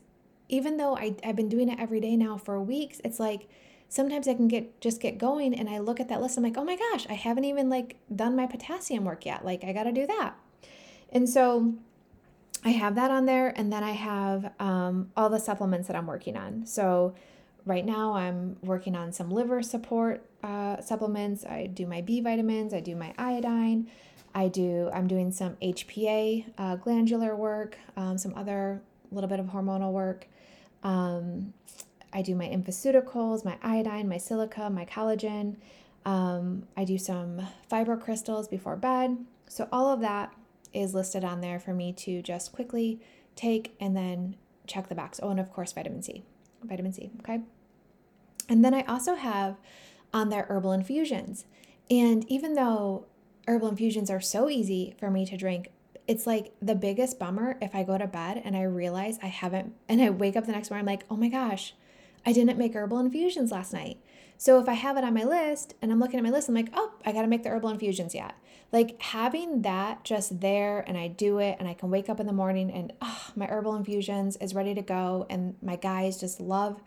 even 0.52 0.78
though 0.78 0.96
I, 0.96 1.16
I've 1.24 1.36
been 1.36 1.50
doing 1.50 1.70
it 1.70 1.80
every 1.80 2.00
day 2.00 2.16
now 2.16 2.38
for 2.38 2.62
weeks, 2.62 3.02
it's 3.04 3.20
like 3.20 3.50
sometimes 3.90 4.28
I 4.28 4.36
can 4.36 4.48
get 4.48 4.80
just 4.82 5.02
get 5.02 5.18
going 5.18 5.56
and 5.56 5.70
I 5.70 5.80
look 5.80 6.00
at 6.00 6.10
that 6.10 6.22
list, 6.22 6.38
I'm 6.38 6.44
like, 6.44 6.58
oh 6.58 6.64
my 6.64 6.78
gosh, 6.78 7.08
I 7.10 7.14
haven't 7.14 7.46
even 7.46 7.70
like 7.70 7.96
done 8.14 8.36
my 8.36 8.46
potassium 8.46 9.06
work 9.06 9.26
yet. 9.26 9.44
Like 9.44 9.64
I 9.64 9.74
got 9.74 9.84
to 9.84 9.92
do 9.92 10.06
that. 10.06 10.36
And 11.12 11.28
so 11.28 11.74
I 12.64 12.70
have 12.70 12.96
that 12.96 13.10
on 13.10 13.26
there, 13.26 13.52
and 13.58 13.74
then 13.74 13.84
I 13.84 13.92
have 13.92 14.52
um, 14.60 15.12
all 15.18 15.30
the 15.30 15.40
supplements 15.40 15.88
that 15.88 15.96
I'm 15.96 16.06
working 16.06 16.38
on. 16.38 16.66
So 16.68 17.16
right 17.66 17.86
now 17.86 18.14
I'm 18.14 18.58
working 18.62 18.96
on 18.96 19.12
some 19.12 19.32
liver 19.32 19.64
support 19.64 20.24
uh, 20.44 20.80
supplements. 20.82 21.44
I 21.46 21.66
do 21.66 21.88
my 21.88 22.02
B 22.02 22.22
vitamins. 22.22 22.74
I 22.74 22.80
do 22.80 22.96
my 22.96 23.14
iodine. 23.18 23.90
I 24.36 24.48
do. 24.48 24.90
I'm 24.94 25.08
doing 25.08 25.32
some 25.32 25.56
HPA 25.62 26.46
uh, 26.58 26.76
glandular 26.76 27.36
work. 27.36 27.78
Um, 27.98 28.18
some 28.18 28.34
other 28.36 28.82
little 29.12 29.30
bit 29.30 29.40
of 29.40 29.48
hormonal 29.48 29.92
work. 29.92 30.28
Um, 30.84 31.54
I 32.14 32.22
do 32.22 32.36
my 32.36 32.46
infoceuticals, 32.46 33.46
my 33.46 33.58
iodine, 33.62 34.10
my 34.10 34.18
silica, 34.18 34.70
my 34.70 34.86
collagen. 34.86 35.58
Um, 36.06 36.64
I 36.76 36.84
do 36.84 36.98
some 36.98 37.48
fibro 37.72 38.02
crystals 38.02 38.48
before 38.48 38.76
bed. 38.76 39.18
So 39.48 39.68
all 39.72 39.90
of 39.92 40.02
that 40.02 40.34
is 40.74 40.94
listed 40.94 41.24
on 41.24 41.42
there 41.42 41.60
for 41.60 41.74
me 41.74 41.94
to 41.94 42.22
just 42.22 42.52
quickly 42.52 43.00
take 43.36 43.76
and 43.80 43.96
then 43.96 44.36
check 44.68 44.90
the 44.90 44.96
box. 44.96 45.20
Oh, 45.22 45.30
and 45.30 45.40
of 45.40 45.52
course, 45.52 45.74
vitamin 45.74 46.02
C. 46.02 46.24
Vitamin 46.64 46.94
C, 46.94 47.12
okay? 47.20 47.42
And 48.50 48.64
then 48.64 48.74
I 48.74 48.84
also 48.84 49.16
have 49.16 49.58
on 50.14 50.30
there 50.30 50.46
herbal 50.50 50.74
infusions. 50.74 51.46
And 51.90 52.30
even 52.30 52.54
though 52.56 53.06
herbal 53.48 53.70
infusions 53.70 54.10
are 54.10 54.22
so 54.22 54.50
easy 54.50 54.96
for 55.00 55.10
me 55.10 55.26
to 55.26 55.38
drink, 55.38 55.72
it's 56.08 56.28
like 56.28 56.54
the 56.62 56.76
biggest 56.76 57.20
bummer 57.20 57.58
if 57.62 57.76
I 57.76 57.84
go 57.84 57.98
to 57.98 58.08
bed 58.08 58.42
and 58.44 58.56
I 58.56 58.64
realize 58.64 59.20
I 59.22 59.28
haven't, 59.28 59.74
and 59.88 60.02
I 60.02 60.10
wake 60.10 60.36
up 60.36 60.46
the 60.46 60.52
next 60.52 60.70
morning, 60.70 60.88
I'm 60.88 60.94
like, 60.94 61.06
oh 61.10 61.16
my 61.16 61.30
gosh, 61.30 61.74
I 62.26 62.34
didn't 62.34 62.58
make 62.58 62.76
herbal 62.76 63.00
infusions 63.00 63.52
last 63.52 63.74
night. 63.74 63.98
So 64.38 64.60
if 64.60 64.68
I 64.68 64.74
have 64.74 64.98
it 64.98 65.04
on 65.04 65.14
my 65.14 65.24
list 65.24 65.76
and 65.82 65.92
I'm 65.92 66.00
looking 66.00 66.18
at 66.18 66.24
my 66.24 66.32
list, 66.32 66.50
I'm 66.50 66.56
like, 66.56 66.72
oh, 66.74 66.94
I 67.06 67.12
got 67.12 67.22
to 67.22 67.28
make 67.28 67.44
the 67.44 67.50
herbal 67.50 67.70
infusions 67.70 68.16
yet. 68.16 68.34
Like 68.72 69.00
having 69.02 69.62
that 69.62 70.04
just 70.04 70.40
there 70.40 70.84
and 70.88 70.98
I 70.98 71.10
do 71.10 71.38
it 71.38 71.58
and 71.60 71.68
I 71.68 71.76
can 71.76 71.92
wake 71.92 72.10
up 72.10 72.20
in 72.20 72.26
the 72.26 72.34
morning 72.34 72.72
and 72.72 72.92
oh, 73.02 73.28
my 73.36 73.46
herbal 73.46 73.76
infusions 73.76 74.38
is 74.38 74.56
ready 74.56 74.74
to 74.74 74.82
go. 74.82 75.28
And 75.30 75.56
my 75.62 75.76
guys 75.76 76.20
just 76.20 76.42
love, 76.42 76.82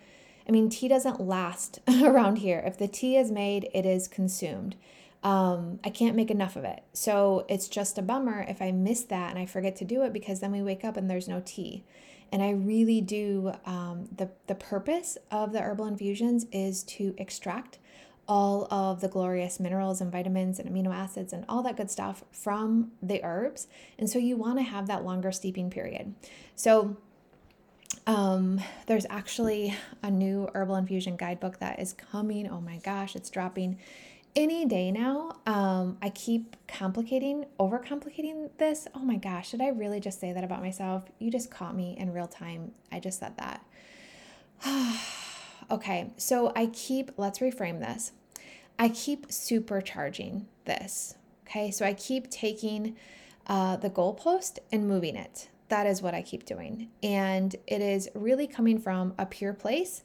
I 0.49 0.51
mean, 0.51 0.69
tea 0.69 0.89
doesn't 0.89 1.21
last 1.21 1.79
around 2.03 2.37
here. 2.39 2.61
If 2.67 2.79
the 2.79 2.89
tea 2.89 3.17
is 3.17 3.31
made, 3.31 3.69
it 3.73 3.87
is 3.87 4.09
consumed. 4.09 4.75
Um, 5.25 5.81
I 5.83 5.91
can't 5.91 6.15
make 6.15 6.31
enough 6.31 6.55
of 6.55 6.65
it. 6.65 6.83
So 6.93 7.47
it's 7.49 7.67
just 7.67 7.99
a 7.99 8.03
bummer 8.03 8.45
if 8.47 8.61
I 8.61 8.71
miss 8.71 9.03
that 9.05 9.31
and 9.31 9.39
I 9.39 9.47
forget 9.47 9.75
to 9.77 9.85
do 9.85 10.03
it 10.03 10.13
because 10.13 10.41
then 10.41 10.53
we 10.53 10.63
wake 10.63 10.85
up 10.85 10.97
and 10.97 11.09
there's 11.09 11.29
no 11.29 11.43
tea. 11.45 11.83
And 12.31 12.43
I 12.43 12.51
really 12.51 13.01
do, 13.01 13.53
um, 13.65 14.09
the, 14.15 14.31
the 14.49 14.55
purpose 14.55 15.17
of 15.31 15.53
the 15.53 15.61
herbal 15.61 15.87
infusions 15.87 16.47
is 16.53 16.83
to 16.85 17.15
extract 17.17 17.79
all 18.27 18.67
of 18.73 19.01
the 19.01 19.09
glorious 19.09 19.61
minerals 19.61 20.01
and 20.01 20.11
vitamins 20.11 20.59
and 20.59 20.69
amino 20.69 20.95
acids 20.95 21.33
and 21.33 21.45
all 21.49 21.63
that 21.63 21.77
good 21.77 21.91
stuff 21.91 22.25
from 22.33 22.93
the 23.03 23.23
herbs. 23.23 23.67
And 23.99 24.09
so 24.09 24.19
you 24.19 24.37
want 24.37 24.59
to 24.59 24.63
have 24.63 24.87
that 24.87 25.05
longer 25.05 25.33
steeping 25.33 25.71
period. 25.71 26.15
So 26.57 26.97
um, 28.07 28.61
there's 28.87 29.07
actually 29.11 29.75
a 30.03 30.11
new 30.11 30.49
herbal 30.55 30.77
infusion 30.77 31.17
guidebook 31.17 31.59
that 31.59 31.79
is 31.79 31.93
coming. 31.93 32.49
Oh 32.49 32.61
my 32.61 32.79
gosh, 32.79 33.17
it's 33.17 33.31
dropping 33.31 33.79
any 34.37 34.65
day 34.65 34.91
now. 34.91 35.37
Um, 35.47 35.99
I 36.03 36.11
keep 36.11 36.57
complicating, 36.67 37.47
overcomplicating 37.59 38.51
this. 38.59 38.89
Oh 38.95 39.01
my 39.01 39.17
gosh, 39.17 39.53
did 39.53 39.61
I 39.61 39.69
really 39.69 40.01
just 40.01 40.21
say 40.21 40.33
that 40.33 40.45
about 40.45 40.61
myself? 40.61 41.05
You 41.19 41.31
just 41.31 41.51
caught 41.51 41.77
me 41.77 41.97
in 41.99 42.13
real 42.13 42.27
time. 42.27 42.73
I 42.91 43.01
just 43.01 43.21
said 43.21 43.37
that. 43.37 43.65
okay, 45.71 46.11
so 46.17 46.53
I 46.57 46.67
keep, 46.67 47.13
let's 47.17 47.39
reframe 47.39 47.81
this. 47.81 48.13
I 48.79 48.89
keep 48.89 49.29
supercharging 49.29 50.47
this. 50.65 51.15
Okay, 51.47 51.71
so 51.71 51.85
I 51.87 51.93
keep 51.93 52.31
taking 52.31 52.97
uh, 53.47 53.77
the 53.77 53.91
goalpost 53.91 54.59
and 54.73 54.89
moving 54.89 55.17
it. 55.17 55.49
That 55.69 55.87
is 55.87 56.03
what 56.03 56.15
I 56.15 56.23
keep 56.23 56.45
doing. 56.45 56.89
And 57.03 57.55
it 57.67 57.81
is 57.81 58.09
really 58.15 58.47
coming 58.47 58.79
from 58.79 59.15
a 59.19 59.27
pure 59.27 59.53
place 59.53 60.03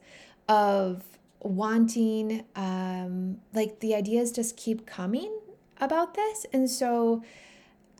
of 0.47 1.03
wanting 1.41 2.43
um 2.55 3.37
like 3.53 3.79
the 3.79 3.95
ideas 3.95 4.31
just 4.31 4.57
keep 4.57 4.85
coming 4.85 5.39
about 5.79 6.13
this. 6.13 6.45
And 6.51 6.69
so 6.69 7.23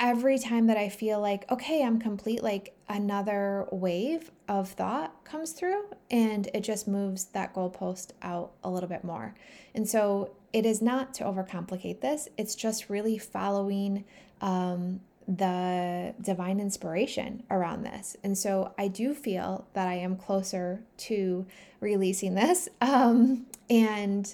every 0.01 0.39
time 0.39 0.67
that 0.67 0.77
i 0.77 0.87
feel 0.87 1.19
like 1.19 1.49
okay 1.51 1.83
i'm 1.83 1.99
complete 1.99 2.41
like 2.41 2.73
another 2.87 3.67
wave 3.71 4.31
of 4.47 4.69
thought 4.69 5.23
comes 5.23 5.51
through 5.51 5.83
and 6.09 6.49
it 6.53 6.61
just 6.61 6.87
moves 6.87 7.25
that 7.25 7.53
goalpost 7.53 8.11
out 8.23 8.51
a 8.63 8.69
little 8.69 8.89
bit 8.89 9.03
more. 9.03 9.35
And 9.75 9.87
so 9.87 10.31
it 10.51 10.65
is 10.65 10.81
not 10.81 11.13
to 11.15 11.23
overcomplicate 11.23 12.01
this. 12.01 12.27
It's 12.37 12.55
just 12.55 12.89
really 12.89 13.19
following 13.19 14.05
um, 14.41 15.01
the 15.29 16.15
divine 16.21 16.59
inspiration 16.59 17.43
around 17.51 17.83
this. 17.83 18.17
And 18.23 18.35
so 18.35 18.73
I 18.79 18.87
do 18.87 19.13
feel 19.13 19.67
that 19.73 19.87
I 19.87 19.93
am 19.93 20.15
closer 20.17 20.81
to 20.97 21.45
releasing 21.79 22.35
this. 22.35 22.67
Um, 22.81 23.45
and 23.69 24.33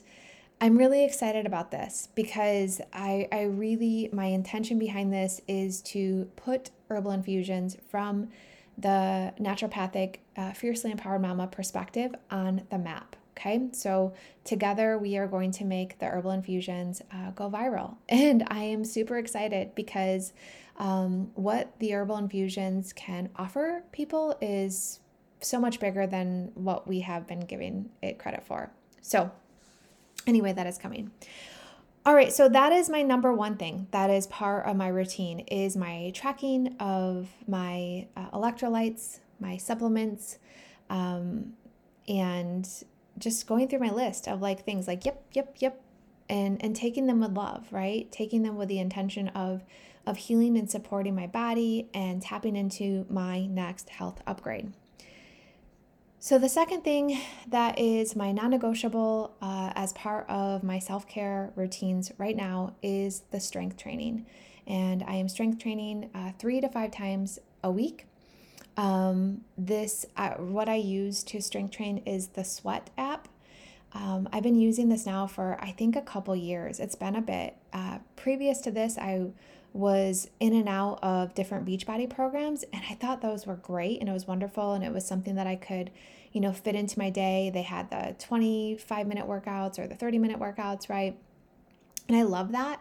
I'm 0.61 0.77
really 0.77 1.03
excited 1.03 1.45
about 1.45 1.69
this 1.69 2.07
because 2.15 2.79
I, 2.93 3.27
I 3.31 3.43
really, 3.43 4.09
my 4.13 4.27
intention 4.27 4.79
behind 4.79 5.11
this 5.11 5.41
is 5.45 5.81
to 5.83 6.29
put 6.37 6.71
herbal 6.89 7.11
infusions 7.11 7.75
from 7.89 8.29
the 8.77 9.33
naturopathic, 9.39 10.17
uh, 10.37 10.53
fiercely 10.53 10.91
empowered 10.91 11.21
mama 11.21 11.47
perspective 11.47 12.15
on 12.31 12.61
the 12.69 12.77
map. 12.77 13.17
Okay, 13.37 13.67
so 13.73 14.13
together 14.45 14.97
we 14.97 15.17
are 15.17 15.27
going 15.27 15.51
to 15.51 15.65
make 15.65 15.99
the 15.99 16.05
herbal 16.05 16.31
infusions 16.31 17.01
uh, 17.11 17.31
go 17.31 17.49
viral. 17.49 17.97
And 18.09 18.47
I 18.47 18.63
am 18.63 18.85
super 18.85 19.17
excited 19.17 19.75
because 19.75 20.31
um, 20.77 21.31
what 21.35 21.77
the 21.79 21.93
herbal 21.93 22.17
infusions 22.17 22.93
can 22.93 23.29
offer 23.35 23.83
people 23.91 24.37
is 24.41 24.99
so 25.41 25.59
much 25.59 25.79
bigger 25.79 26.07
than 26.07 26.51
what 26.55 26.87
we 26.87 27.01
have 27.01 27.27
been 27.27 27.41
giving 27.41 27.89
it 28.01 28.19
credit 28.19 28.43
for. 28.45 28.71
So, 29.01 29.31
anyway, 30.27 30.53
that 30.53 30.67
is 30.67 30.77
coming. 30.77 31.11
All 32.05 32.13
right, 32.13 32.31
so 32.31 32.47
that 32.49 32.71
is 32.71 32.89
my 32.89 33.01
number 33.01 33.33
one 33.33 33.57
thing. 33.57 33.87
That 33.91 34.09
is 34.09 34.27
part 34.27 34.67
of 34.67 34.75
my 34.75 34.89
routine 34.89 35.39
is 35.39 35.75
my 35.75 36.11
tracking 36.13 36.75
of 36.79 37.29
my 37.47 38.07
uh, 38.15 38.29
electrolytes, 38.31 39.19
my 39.39 39.57
supplements, 39.57 40.37
um, 40.89 41.53
and 42.07 42.69
just 43.17 43.47
going 43.47 43.67
through 43.67 43.79
my 43.79 43.89
list 43.89 44.27
of 44.27 44.39
like 44.39 44.63
things 44.65 44.87
like 44.87 45.03
yep, 45.03 45.23
yep, 45.31 45.55
yep, 45.57 45.81
and 46.29 46.63
and 46.63 46.75
taking 46.75 47.07
them 47.07 47.21
with 47.21 47.31
love, 47.31 47.65
right? 47.71 48.11
Taking 48.11 48.43
them 48.43 48.55
with 48.55 48.69
the 48.69 48.77
intention 48.79 49.29
of 49.29 49.63
of 50.05 50.17
healing 50.17 50.57
and 50.57 50.69
supporting 50.69 51.15
my 51.15 51.27
body 51.27 51.89
and 51.93 52.21
tapping 52.21 52.55
into 52.55 53.05
my 53.09 53.45
next 53.45 53.89
health 53.89 54.21
upgrade. 54.27 54.71
So, 56.19 56.39
the 56.39 56.49
second 56.49 56.83
thing 56.83 57.19
that 57.47 57.77
is 57.77 58.15
my 58.15 58.31
non 58.31 58.49
negotiable 58.49 59.35
uh, 59.41 59.71
as 59.75 59.93
part 59.93 60.27
of 60.27 60.63
my 60.63 60.79
self 60.79 61.07
care 61.07 61.51
routines 61.55 62.11
right 62.17 62.35
now 62.35 62.73
is 62.81 63.21
the 63.29 63.39
strength 63.39 63.77
training. 63.77 64.25
And 64.65 65.03
I 65.03 65.15
am 65.15 65.29
strength 65.29 65.61
training 65.61 66.09
uh, 66.15 66.31
three 66.39 66.59
to 66.61 66.67
five 66.67 66.89
times 66.89 67.37
a 67.63 67.69
week. 67.69 68.07
Um, 68.75 69.41
this, 69.57 70.05
uh, 70.17 70.31
what 70.31 70.67
I 70.67 70.75
use 70.75 71.23
to 71.25 71.41
strength 71.41 71.75
train 71.75 71.99
is 72.07 72.29
the 72.29 72.43
Sweat 72.43 72.89
app. 72.97 73.27
Um, 73.93 74.27
I've 74.33 74.43
been 74.43 74.59
using 74.59 74.89
this 74.89 75.05
now 75.05 75.27
for 75.27 75.57
I 75.61 75.71
think 75.71 75.95
a 75.95 76.01
couple 76.01 76.35
years. 76.35 76.79
It's 76.79 76.95
been 76.95 77.15
a 77.15 77.21
bit. 77.21 77.55
Uh, 77.71 77.99
previous 78.15 78.59
to 78.61 78.71
this, 78.71 78.97
I 78.97 79.27
was 79.75 80.29
in 80.39 80.53
and 80.53 80.69
out 80.69 80.99
of 81.03 81.35
different 81.35 81.65
Beachbody 81.65 82.09
programs 82.09 82.63
and 82.71 82.81
I 82.89 82.93
thought 82.93 83.21
those 83.21 83.45
were 83.45 83.57
great 83.57 83.99
and 83.99 84.07
it 84.07 84.13
was 84.13 84.25
wonderful 84.25 84.73
and 84.73 84.83
it 84.83 84.93
was 84.93 85.05
something 85.05 85.35
that 85.35 85.47
I 85.47 85.57
could, 85.57 85.91
you 86.31 86.39
know, 86.39 86.53
fit 86.53 86.75
into 86.75 86.97
my 86.97 87.09
day. 87.09 87.51
They 87.53 87.63
had 87.63 87.89
the 87.89 88.15
25 88.17 89.07
minute 89.07 89.27
workouts 89.27 89.77
or 89.77 89.85
the 89.85 89.95
30 89.95 90.17
minute 90.19 90.39
workouts, 90.39 90.89
right? 90.89 91.17
And 92.07 92.15
I 92.15 92.23
love 92.23 92.53
that. 92.53 92.79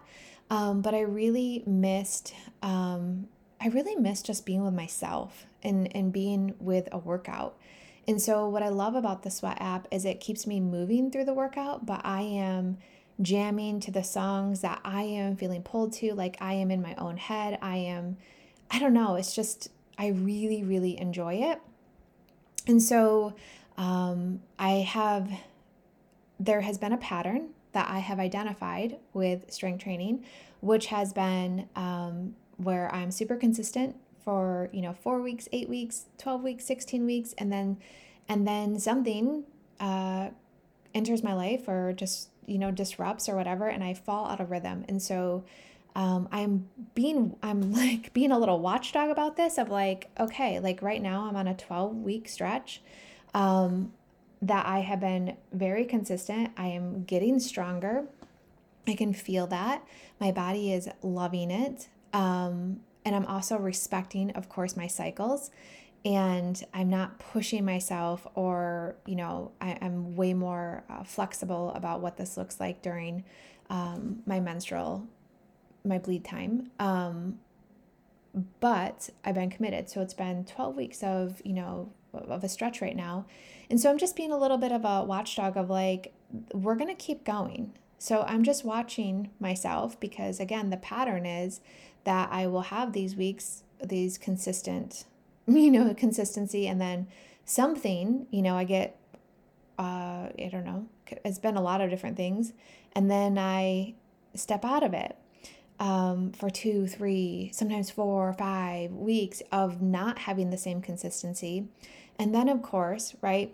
Um, 0.51 0.83
but 0.83 0.95
I 0.95 1.01
really 1.01 1.65
missed 1.67 2.33
um, 2.63 3.29
I 3.61 3.69
really 3.69 3.97
missed 3.97 4.27
just 4.27 4.47
being 4.47 4.63
with 4.63 4.75
myself 4.75 5.47
and 5.63 5.95
and 5.97 6.13
being 6.13 6.55
with 6.61 6.89
a 6.93 6.99
workout. 6.99 7.59
And 8.07 8.21
so 8.21 8.49
what 8.49 8.63
I 8.63 8.69
love 8.69 8.95
about 8.95 9.23
the 9.23 9.31
Sweat 9.31 9.59
app 9.61 9.89
is 9.91 10.05
it 10.05 10.21
keeps 10.21 10.47
me 10.47 10.61
moving 10.61 11.11
through 11.11 11.25
the 11.25 11.35
workout, 11.35 11.87
but 11.87 12.03
I 12.05 12.21
am 12.21 12.79
jamming 13.21 13.81
to 13.81 13.91
the 13.91 14.03
songs 14.03 14.61
that 14.61 14.81
I 14.85 15.03
am 15.03 15.37
feeling 15.37 15.63
pulled 15.63 15.93
to, 15.95 16.15
like 16.15 16.37
I 16.41 16.55
am 16.55 16.71
in 16.71 16.83
my 16.83 16.95
own 16.97 17.17
head. 17.17 17.59
I 17.63 17.77
am, 17.77 18.17
I 18.71 18.79
don't 18.79 18.95
know, 18.95 19.15
it's 19.15 19.35
just, 19.35 19.71
I 19.99 20.09
really, 20.09 20.63
really 20.63 20.99
enjoy 20.99 21.35
it. 21.35 21.61
And 22.67 22.83
so 22.83 23.35
um, 23.77 24.41
I 24.59 24.71
have, 24.71 25.31
there 26.41 26.63
has 26.63 26.79
been 26.79 26.93
a 26.93 26.99
pattern 26.99 27.51
that 27.73 27.89
I 27.91 27.99
have 27.99 28.19
identified 28.19 28.97
with 29.13 29.53
strength 29.53 29.83
training, 29.83 30.25
which 30.61 30.87
has 30.87 31.13
been 31.13 31.69
um, 31.77 32.35
where 32.57 32.93
I'm 32.95 33.11
super 33.11 33.37
consistent 33.37 33.97
for 34.25 34.71
you 34.73 34.81
know 34.81 34.95
four 34.95 35.21
weeks, 35.21 35.49
eight 35.53 35.69
weeks, 35.69 36.07
twelve 36.17 36.43
weeks, 36.43 36.65
sixteen 36.65 37.05
weeks, 37.05 37.35
and 37.37 37.53
then 37.53 37.77
and 38.29 38.49
then 38.49 38.79
something 38.79 39.45
uh, 39.79 40.31
enters 40.95 41.23
my 41.23 41.35
life 41.35 41.69
or 41.69 41.93
just 41.93 42.29
you 42.47 42.59
know 42.59 42.71
disrupts 42.71 43.29
or 43.29 43.37
whatever, 43.37 43.69
and 43.69 43.83
I 43.83 43.95
fall 43.95 44.27
out 44.27 44.41
of 44.41 44.51
rhythm, 44.51 44.85
and 44.89 45.03
so. 45.03 45.45
Um, 45.97 46.29
I'm 46.33 46.67
being 46.97 47.37
I'm 47.41 47.73
like 47.81 48.13
being 48.13 48.33
a 48.33 48.39
little 48.41 48.59
watchdog 48.59 49.11
about 49.11 49.37
this 49.37 49.59
of 49.59 49.69
like 49.69 50.11
okay 50.19 50.59
like 50.59 50.83
right 50.83 51.01
now 51.01 51.27
I'm 51.29 51.37
on 51.37 51.47
a 51.47 51.55
12 51.55 51.99
week 51.99 52.29
stretch 52.29 52.83
um, 53.33 53.93
that 54.43 54.67
I 54.67 54.81
have 54.81 54.99
been 54.99 55.37
very 55.53 55.85
consistent 55.85 56.51
I 56.57 56.67
am 56.67 57.05
getting 57.05 57.39
stronger 57.39 58.07
I 58.89 58.95
can 58.97 59.13
feel 59.13 59.47
that 59.47 59.87
my 60.19 60.33
body 60.33 60.73
is 60.73 60.89
loving 61.01 61.53
it 61.53 61.87
um, 62.13 62.81
and 63.05 63.15
I'm 63.15 63.27
also 63.27 63.59
respecting, 63.59 64.31
of 64.31 64.49
course, 64.49 64.77
my 64.77 64.87
cycles. 64.87 65.51
And 66.05 66.63
I'm 66.75 66.91
not 66.91 67.19
pushing 67.19 67.65
myself, 67.65 68.27
or, 68.35 68.97
you 69.07 69.17
know, 69.17 69.53
I, 69.61 69.71
am 69.81 70.17
way 70.17 70.35
more 70.35 70.85
uh, 70.91 71.03
flexible 71.03 71.73
about 71.75 72.03
what 72.03 72.19
this 72.19 72.37
looks 72.37 72.61
like 72.61 72.83
during 72.83 73.25
um, 73.71 74.23
my 74.27 74.39
menstrual, 74.39 75.07
my 75.83 75.99
bleed 75.99 76.25
time. 76.25 76.71
Um, 76.79 77.39
but 78.61 79.09
I've 79.25 79.37
been 79.37 79.51
committed. 79.51 79.89
So 79.89 80.03
it's 80.03 80.15
been 80.15 80.45
12 80.45 80.77
weeks 80.77 81.03
of, 81.03 81.41
you 81.45 81.55
know, 81.55 81.91
of 82.13 82.45
a 82.45 82.49
stretch 82.49 82.81
right 82.83 82.97
now. 82.97 83.27
And 83.71 83.81
so 83.81 83.91
I'm 83.91 83.99
just 83.99 84.17
being 84.17 84.33
a 84.33 84.39
little 84.39 84.59
bit 84.59 84.73
of 84.73 84.85
a 84.85 85.05
watchdog 85.05 85.57
of 85.57 85.71
like, 85.71 86.13
we're 86.53 86.75
going 86.75 86.95
to 86.95 87.03
keep 87.03 87.25
going. 87.25 87.73
So 87.99 88.23
I'm 88.23 88.43
just 88.43 88.65
watching 88.65 89.31
myself 89.41 89.99
because, 89.99 90.41
again, 90.41 90.71
the 90.71 90.77
pattern 90.77 91.25
is 91.25 91.61
that 92.05 92.29
I 92.31 92.47
will 92.47 92.63
have 92.63 92.93
these 92.93 93.17
weeks, 93.17 93.63
these 93.83 94.19
consistent, 94.19 95.05
you 95.47 95.71
know, 95.71 95.95
consistency, 95.95 96.67
and 96.67 96.81
then 96.81 97.09
something, 97.45 98.27
you 98.31 98.43
know, 98.43 98.57
I 98.57 98.65
get, 98.65 98.99
uh, 99.79 100.29
I 100.39 100.49
don't 100.51 100.65
know, 100.65 100.87
it's 101.25 101.39
been 101.39 101.57
a 101.57 101.63
lot 101.63 101.81
of 101.81 101.91
different 101.91 102.17
things, 102.17 102.53
and 102.95 103.11
then 103.11 103.39
I 103.39 103.95
step 104.35 104.65
out 104.65 104.83
of 104.83 104.95
it 104.95 105.17
um, 105.81 106.33
for 106.33 106.51
two, 106.51 106.87
three, 106.87 107.51
sometimes 107.53 107.91
four, 107.91 108.29
or 108.29 108.33
five 108.33 108.93
weeks 108.93 109.43
of 109.53 109.83
not 109.83 110.21
having 110.21 110.51
the 110.51 110.59
same 110.59 110.81
consistency. 110.81 111.69
And 112.19 112.35
then, 112.35 112.49
of 112.49 112.63
course, 112.63 113.15
right, 113.21 113.53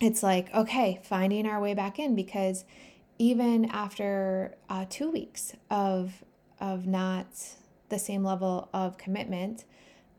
it's 0.00 0.22
like, 0.22 0.52
okay, 0.54 1.00
finding 1.02 1.46
our 1.46 1.60
way 1.60 1.74
back 1.74 1.98
in 1.98 2.14
because 2.14 2.64
even 3.18 3.64
after 3.66 4.54
uh, 4.68 4.84
two 4.88 5.10
weeks 5.10 5.54
of 5.70 6.22
of 6.58 6.86
not 6.86 7.26
the 7.90 7.98
same 7.98 8.24
level 8.24 8.68
of 8.72 8.96
commitment, 8.96 9.64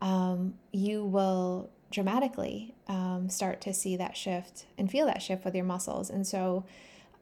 um, 0.00 0.54
you 0.72 1.04
will 1.04 1.70
dramatically 1.90 2.74
um, 2.86 3.28
start 3.28 3.60
to 3.62 3.72
see 3.72 3.96
that 3.96 4.16
shift 4.16 4.66
and 4.76 4.90
feel 4.90 5.06
that 5.06 5.22
shift 5.22 5.44
with 5.44 5.54
your 5.54 5.64
muscles. 5.64 6.10
And 6.10 6.26
so 6.26 6.64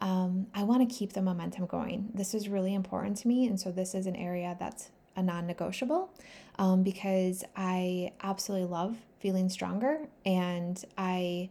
um, 0.00 0.46
I 0.54 0.64
want 0.64 0.88
to 0.88 0.94
keep 0.94 1.12
the 1.12 1.22
momentum 1.22 1.66
going. 1.66 2.10
This 2.14 2.34
is 2.34 2.48
really 2.48 2.74
important 2.74 3.16
to 3.18 3.28
me. 3.28 3.46
And 3.46 3.58
so 3.58 3.70
this 3.70 3.94
is 3.94 4.06
an 4.06 4.16
area 4.16 4.56
that's 4.58 4.90
a 5.16 5.22
non 5.22 5.46
negotiable 5.46 6.10
um, 6.58 6.82
because 6.82 7.44
I 7.56 8.12
absolutely 8.22 8.68
love 8.68 8.96
feeling 9.18 9.48
stronger 9.48 10.06
and 10.24 10.84
I 10.98 11.48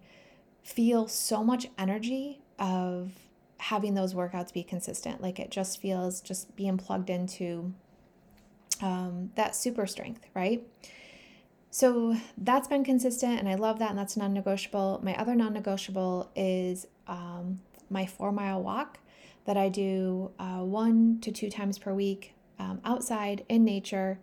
feel 0.64 1.08
so 1.08 1.44
much 1.44 1.68
energy 1.78 2.42
of 2.60 3.12
having 3.58 3.96
those 3.96 4.14
workouts 4.14 4.54
be 4.54 4.64
consistent. 4.64 5.22
Like 5.22 5.40
it 5.40 5.50
just 5.50 5.82
feels 5.82 6.22
just 6.22 6.56
being 6.56 6.78
plugged 6.78 7.10
into 7.10 7.74
um, 8.82 9.32
that 9.36 9.56
super 9.56 9.88
strength, 9.88 10.26
right? 10.36 10.62
So 11.76 12.16
that's 12.38 12.70
been 12.70 12.86
consistent 12.86 13.38
and 13.38 13.50
I 13.50 13.56
love 13.56 13.80
that 13.80 13.90
and 13.90 14.00
that's 14.00 14.16
non 14.16 14.34
negotiable. 14.34 15.02
My 15.04 15.14
other 15.16 15.36
non 15.36 15.52
negotiable 15.52 16.32
is 16.34 16.88
um, 17.06 17.60
my 17.90 18.06
four 18.06 18.32
mile 18.32 18.64
walk 18.64 19.00
that 19.44 19.58
I 19.58 19.68
do 19.68 20.32
uh, 20.40 20.60
one 20.60 21.20
to 21.20 21.34
two 21.34 21.50
times 21.50 21.78
per 21.78 21.94
week 21.94 22.34
um, 22.60 22.80
outside 22.86 23.44
in 23.50 23.66
nature. 23.66 24.20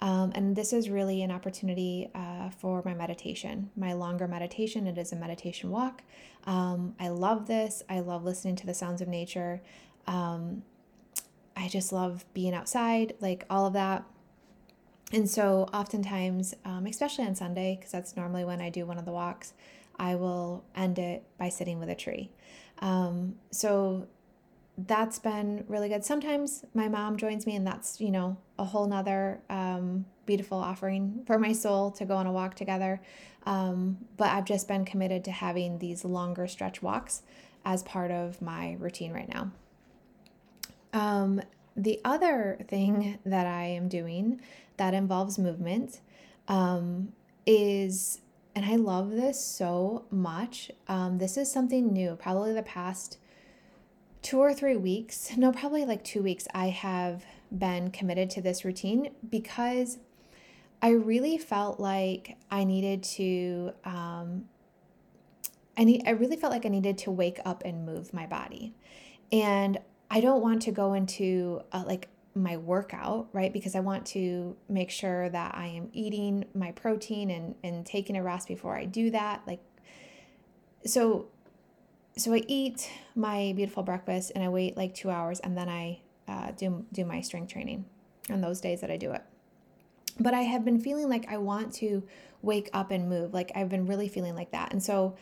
Um, 0.00 0.32
and 0.34 0.56
this 0.56 0.72
is 0.72 0.88
really 0.88 1.20
an 1.20 1.30
opportunity 1.30 2.08
uh, 2.14 2.48
for 2.48 2.80
my 2.86 2.94
meditation, 2.94 3.68
my 3.76 3.92
longer 3.92 4.26
meditation. 4.26 4.86
It 4.86 4.96
is 4.96 5.12
a 5.12 5.16
meditation 5.16 5.70
walk. 5.70 6.02
Um, 6.44 6.94
I 6.98 7.08
love 7.08 7.46
this. 7.46 7.82
I 7.86 8.00
love 8.00 8.24
listening 8.24 8.56
to 8.56 8.66
the 8.66 8.72
sounds 8.72 9.02
of 9.02 9.08
nature. 9.08 9.60
Um, 10.06 10.62
I 11.54 11.68
just 11.68 11.92
love 11.92 12.24
being 12.32 12.54
outside, 12.54 13.12
like 13.20 13.44
all 13.50 13.66
of 13.66 13.74
that. 13.74 14.06
And 15.14 15.30
so, 15.30 15.68
oftentimes, 15.72 16.56
um, 16.64 16.86
especially 16.86 17.24
on 17.24 17.36
Sunday, 17.36 17.76
because 17.76 17.92
that's 17.92 18.16
normally 18.16 18.44
when 18.44 18.60
I 18.60 18.68
do 18.68 18.84
one 18.84 18.98
of 18.98 19.04
the 19.04 19.12
walks, 19.12 19.54
I 19.96 20.16
will 20.16 20.64
end 20.74 20.98
it 20.98 21.22
by 21.38 21.50
sitting 21.50 21.78
with 21.78 21.88
a 21.88 21.94
tree. 21.94 22.32
Um, 22.80 23.36
so, 23.52 24.08
that's 24.76 25.20
been 25.20 25.64
really 25.68 25.88
good. 25.88 26.04
Sometimes 26.04 26.64
my 26.74 26.88
mom 26.88 27.16
joins 27.16 27.46
me, 27.46 27.54
and 27.54 27.64
that's, 27.64 28.00
you 28.00 28.10
know, 28.10 28.36
a 28.58 28.64
whole 28.64 28.88
nother 28.88 29.40
um, 29.48 30.04
beautiful 30.26 30.58
offering 30.58 31.22
for 31.28 31.38
my 31.38 31.52
soul 31.52 31.92
to 31.92 32.04
go 32.04 32.16
on 32.16 32.26
a 32.26 32.32
walk 32.32 32.56
together. 32.56 33.00
Um, 33.46 33.98
but 34.16 34.30
I've 34.30 34.46
just 34.46 34.66
been 34.66 34.84
committed 34.84 35.22
to 35.26 35.30
having 35.30 35.78
these 35.78 36.04
longer 36.04 36.48
stretch 36.48 36.82
walks 36.82 37.22
as 37.64 37.84
part 37.84 38.10
of 38.10 38.42
my 38.42 38.76
routine 38.80 39.12
right 39.12 39.28
now. 39.28 39.52
Um, 40.92 41.40
the 41.76 42.00
other 42.04 42.58
thing 42.68 43.18
that 43.24 43.46
I 43.46 43.64
am 43.64 43.88
doing 43.88 44.40
that 44.76 44.94
involves 44.94 45.38
movement 45.38 46.00
um, 46.48 47.12
is, 47.46 48.20
and 48.54 48.64
I 48.64 48.76
love 48.76 49.10
this 49.10 49.42
so 49.42 50.04
much. 50.10 50.70
Um, 50.88 51.18
this 51.18 51.36
is 51.36 51.50
something 51.50 51.92
new, 51.92 52.16
probably 52.16 52.52
the 52.52 52.62
past 52.62 53.18
two 54.22 54.38
or 54.38 54.54
three 54.54 54.76
weeks, 54.76 55.30
no, 55.36 55.52
probably 55.52 55.84
like 55.84 56.02
two 56.02 56.22
weeks, 56.22 56.48
I 56.54 56.68
have 56.68 57.24
been 57.50 57.90
committed 57.90 58.30
to 58.30 58.42
this 58.42 58.64
routine 58.64 59.10
because 59.28 59.98
I 60.82 60.90
really 60.90 61.38
felt 61.38 61.80
like 61.80 62.36
I 62.50 62.64
needed 62.64 63.02
to. 63.04 63.72
Um, 63.84 64.44
I 65.78 65.84
need. 65.84 66.02
I 66.06 66.10
really 66.10 66.36
felt 66.36 66.52
like 66.52 66.66
I 66.66 66.68
needed 66.68 66.98
to 66.98 67.10
wake 67.10 67.40
up 67.46 67.62
and 67.64 67.86
move 67.86 68.12
my 68.12 68.26
body, 68.26 68.74
and 69.32 69.78
I 70.10 70.20
don't 70.20 70.42
want 70.42 70.60
to 70.62 70.72
go 70.72 70.92
into 70.92 71.62
uh, 71.72 71.84
like 71.86 72.08
my 72.34 72.56
workout, 72.56 73.28
right? 73.32 73.52
Because 73.52 73.74
I 73.74 73.80
want 73.80 74.06
to 74.06 74.56
make 74.68 74.90
sure 74.90 75.28
that 75.28 75.54
I 75.54 75.66
am 75.68 75.88
eating 75.92 76.44
my 76.54 76.72
protein 76.72 77.30
and 77.30 77.54
and 77.62 77.86
taking 77.86 78.16
a 78.16 78.22
rest 78.22 78.48
before 78.48 78.76
I 78.76 78.84
do 78.84 79.10
that. 79.10 79.42
Like, 79.46 79.60
so 80.84 81.26
so 82.16 82.32
I 82.32 82.42
eat 82.46 82.90
my 83.14 83.52
beautiful 83.56 83.82
breakfast 83.82 84.32
and 84.34 84.44
I 84.44 84.48
wait 84.48 84.76
like 84.76 84.94
two 84.94 85.10
hours 85.10 85.40
and 85.40 85.56
then 85.56 85.68
I 85.68 86.00
uh, 86.28 86.52
do 86.52 86.84
do 86.92 87.04
my 87.04 87.20
strength 87.20 87.52
training 87.52 87.84
on 88.30 88.40
those 88.40 88.60
days 88.60 88.80
that 88.80 88.90
I 88.90 88.96
do 88.96 89.12
it. 89.12 89.22
But 90.18 90.34
I 90.34 90.42
have 90.42 90.64
been 90.64 90.80
feeling 90.80 91.08
like 91.08 91.26
I 91.28 91.38
want 91.38 91.72
to 91.74 92.02
wake 92.42 92.70
up 92.72 92.90
and 92.90 93.08
move. 93.08 93.32
Like 93.32 93.52
I've 93.54 93.68
been 93.68 93.86
really 93.86 94.08
feeling 94.08 94.34
like 94.34 94.50
that, 94.52 94.72
and 94.72 94.82
so 94.82 95.16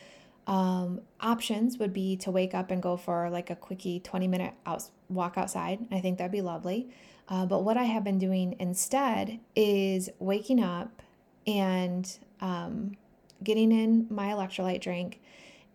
um, 0.46 1.00
options 1.20 1.78
would 1.78 1.92
be 1.92 2.16
to 2.18 2.30
wake 2.30 2.54
up 2.54 2.70
and 2.70 2.82
go 2.82 2.96
for 2.96 3.30
like 3.30 3.50
a 3.50 3.56
quickie 3.56 4.00
20 4.00 4.26
minute 4.28 4.54
out, 4.66 4.84
walk 5.08 5.34
outside. 5.36 5.86
I 5.90 6.00
think 6.00 6.18
that'd 6.18 6.32
be 6.32 6.42
lovely. 6.42 6.88
Uh, 7.28 7.46
but 7.46 7.62
what 7.62 7.76
I 7.76 7.84
have 7.84 8.04
been 8.04 8.18
doing 8.18 8.56
instead 8.58 9.38
is 9.54 10.10
waking 10.18 10.62
up 10.62 11.02
and 11.46 12.18
um, 12.40 12.96
getting 13.42 13.72
in 13.72 14.06
my 14.10 14.28
electrolyte 14.28 14.80
drink 14.80 15.20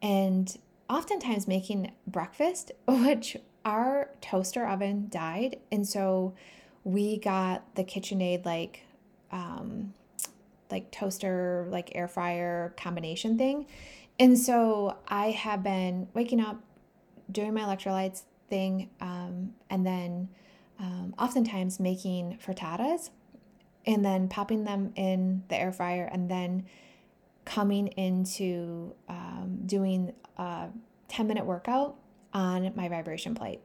and 0.02 0.58
oftentimes 0.90 1.48
making 1.48 1.92
breakfast, 2.06 2.72
which 2.88 3.38
our 3.66 4.10
toaster 4.22 4.68
oven 4.68 5.08
died. 5.10 5.60
And 5.72 5.88
so 5.88 6.34
we 6.84 7.18
got 7.18 7.76
the 7.76 7.84
KitchenAid 7.84 8.46
like, 8.46 8.82
um, 9.32 9.94
like 10.70 10.92
toaster, 10.92 11.68
like 11.70 11.92
air 11.96 12.08
fryer 12.08 12.74
combination 12.78 13.38
thing. 13.38 13.66
And 14.20 14.38
so 14.38 14.98
I 15.08 15.32
have 15.32 15.64
been 15.64 16.08
waking 16.14 16.42
up, 16.42 16.62
doing 17.32 17.54
my 17.54 17.62
electrolytes 17.62 18.24
thing, 18.50 18.90
um, 19.00 19.54
and 19.70 19.86
then 19.86 20.30
um, 20.80 21.14
oftentimes 21.18 21.80
making 21.80 22.40
frittatas 22.44 23.10
and 23.86 24.04
then 24.04 24.28
popping 24.28 24.64
them 24.64 24.92
in 24.96 25.44
the 25.48 25.56
air 25.56 25.72
fryer 25.72 26.10
and 26.12 26.30
then 26.30 26.66
coming 27.46 27.88
into 27.88 28.94
um, 29.08 29.60
doing 29.66 30.14
a 30.38 30.68
10 31.08 31.28
minute 31.28 31.46
workout 31.46 31.96
on 32.34 32.72
my 32.76 32.90
vibration 32.90 33.34
plate. 33.34 33.62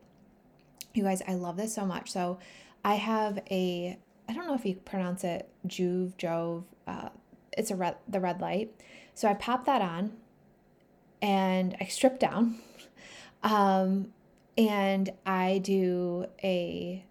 You 0.94 1.02
guys, 1.02 1.22
I 1.26 1.34
love 1.34 1.56
this 1.56 1.74
so 1.74 1.84
much. 1.84 2.10
So 2.10 2.38
I 2.84 2.94
have 2.94 3.38
a, 3.50 3.98
I 4.28 4.32
don't 4.32 4.46
know 4.46 4.54
if 4.54 4.64
you 4.64 4.76
pronounce 4.76 5.24
it 5.24 5.48
Juve, 5.66 6.16
Jove, 6.16 6.64
uh, 6.86 7.08
it's 7.56 7.70
a 7.70 7.76
red 7.76 7.96
the 8.08 8.20
red 8.20 8.40
light. 8.40 8.72
So 9.14 9.28
I 9.28 9.34
pop 9.34 9.66
that 9.66 9.82
on 9.82 10.12
and 11.22 11.76
I 11.80 11.84
strip 11.86 12.18
down. 12.18 12.58
Um, 13.44 14.12
and 14.58 15.10
I 15.24 15.58
do 15.58 16.26
a 16.42 17.04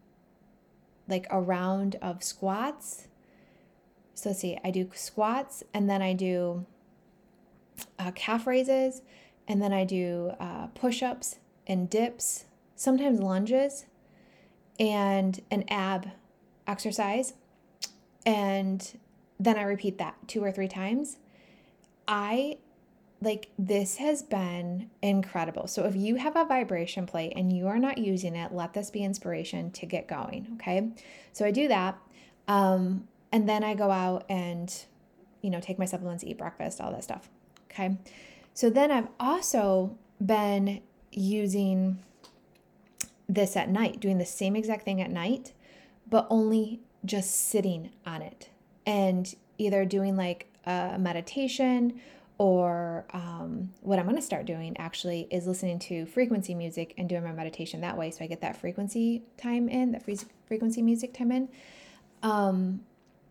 like 1.08 1.26
a 1.30 1.42
round 1.42 1.96
of 2.02 2.24
squats. 2.24 3.08
So 4.14 4.30
let's 4.30 4.42
see, 4.42 4.58
I 4.64 4.70
do 4.70 4.90
squats 4.94 5.64
and 5.74 5.90
then 5.90 6.02
I 6.02 6.14
do 6.14 6.66
uh, 7.98 8.12
calf 8.12 8.46
raises 8.46 9.02
and 9.48 9.62
then 9.62 9.74
I 9.74 9.84
do 9.84 10.34
uh, 10.40 10.68
push 10.68 11.02
ups 11.02 11.40
and 11.68 11.90
dips, 11.90 12.46
sometimes 12.76 13.20
lunges, 13.20 13.86
and 14.80 15.42
an 15.50 15.66
ab 15.70 16.12
exercise. 16.68 17.34
And 18.26 19.00
then 19.40 19.58
I 19.58 19.64
repeat 19.64 19.98
that 19.98 20.16
two 20.28 20.44
or 20.44 20.52
three 20.52 20.68
times. 20.68 21.18
I 22.08 22.58
like 23.22 23.50
this 23.58 23.98
has 23.98 24.24
been 24.24 24.90
incredible. 25.02 25.68
So 25.68 25.86
if 25.86 25.96
you 25.96 26.16
have 26.16 26.36
a 26.36 26.44
vibration 26.44 27.06
plate 27.06 27.34
and 27.36 27.54
you 27.56 27.68
are 27.68 27.78
not 27.78 28.00
using 28.00 28.36
it, 28.36 28.52
let 28.52 28.74
this 28.74 28.90
be 28.90 29.04
inspiration 29.04 29.72
to 29.72 29.86
get 29.86 30.08
going. 30.08 30.48
Okay. 30.56 30.90
So 31.32 31.46
I 31.46 31.52
do 31.52 31.68
that. 31.68 32.00
Um, 32.48 33.08
and 33.32 33.48
then 33.48 33.64
I 33.64 33.76
go 33.76 33.92
out 33.92 34.26
and, 34.28 34.74
you 35.42 35.52
know, 35.52 35.62
take 35.62 35.78
my 35.78 35.86
supplements, 35.86 36.24
eat 36.24 36.40
breakfast, 36.40 36.82
all 36.82 36.92
that 36.92 37.04
stuff. 37.04 37.30
Okay. 37.70 37.98
So 38.54 38.70
then 38.70 38.92
I've 38.92 39.08
also 39.20 39.96
been 40.24 40.82
using 41.12 42.00
this 43.30 43.56
at 43.56 43.70
night, 43.70 44.00
doing 44.00 44.18
the 44.18 44.26
same 44.26 44.56
exact 44.56 44.84
thing 44.84 45.00
at 45.00 45.12
night, 45.12 45.54
but 46.10 46.28
only 46.30 46.82
just 47.06 47.50
sitting 47.50 47.92
on 48.06 48.22
it 48.22 48.50
and 48.86 49.36
either 49.58 49.86
doing 49.86 50.16
like 50.16 50.48
a 50.66 50.98
meditation 51.00 52.00
or 52.42 53.06
um, 53.14 53.72
what 53.82 54.00
I'm 54.00 54.06
going 54.06 54.16
to 54.16 54.22
start 54.22 54.48
doing 54.48 54.76
actually 54.80 55.28
is 55.30 55.46
listening 55.46 55.78
to 55.78 56.08
frequency 56.08 56.56
music 56.56 56.96
and 56.98 57.08
doing 57.08 57.24
my 57.24 57.32
meditation 57.32 57.82
that 57.82 57.96
way. 57.96 58.10
So 58.10 58.24
I 58.24 58.28
get 58.28 58.42
that 58.42 58.58
frequency 58.58 59.22
time 59.38 59.70
in, 59.70 59.92
that 59.92 60.04
frequency 60.48 60.82
music 60.82 61.14
time 61.14 61.32
in, 61.32 61.50
um, 62.24 62.82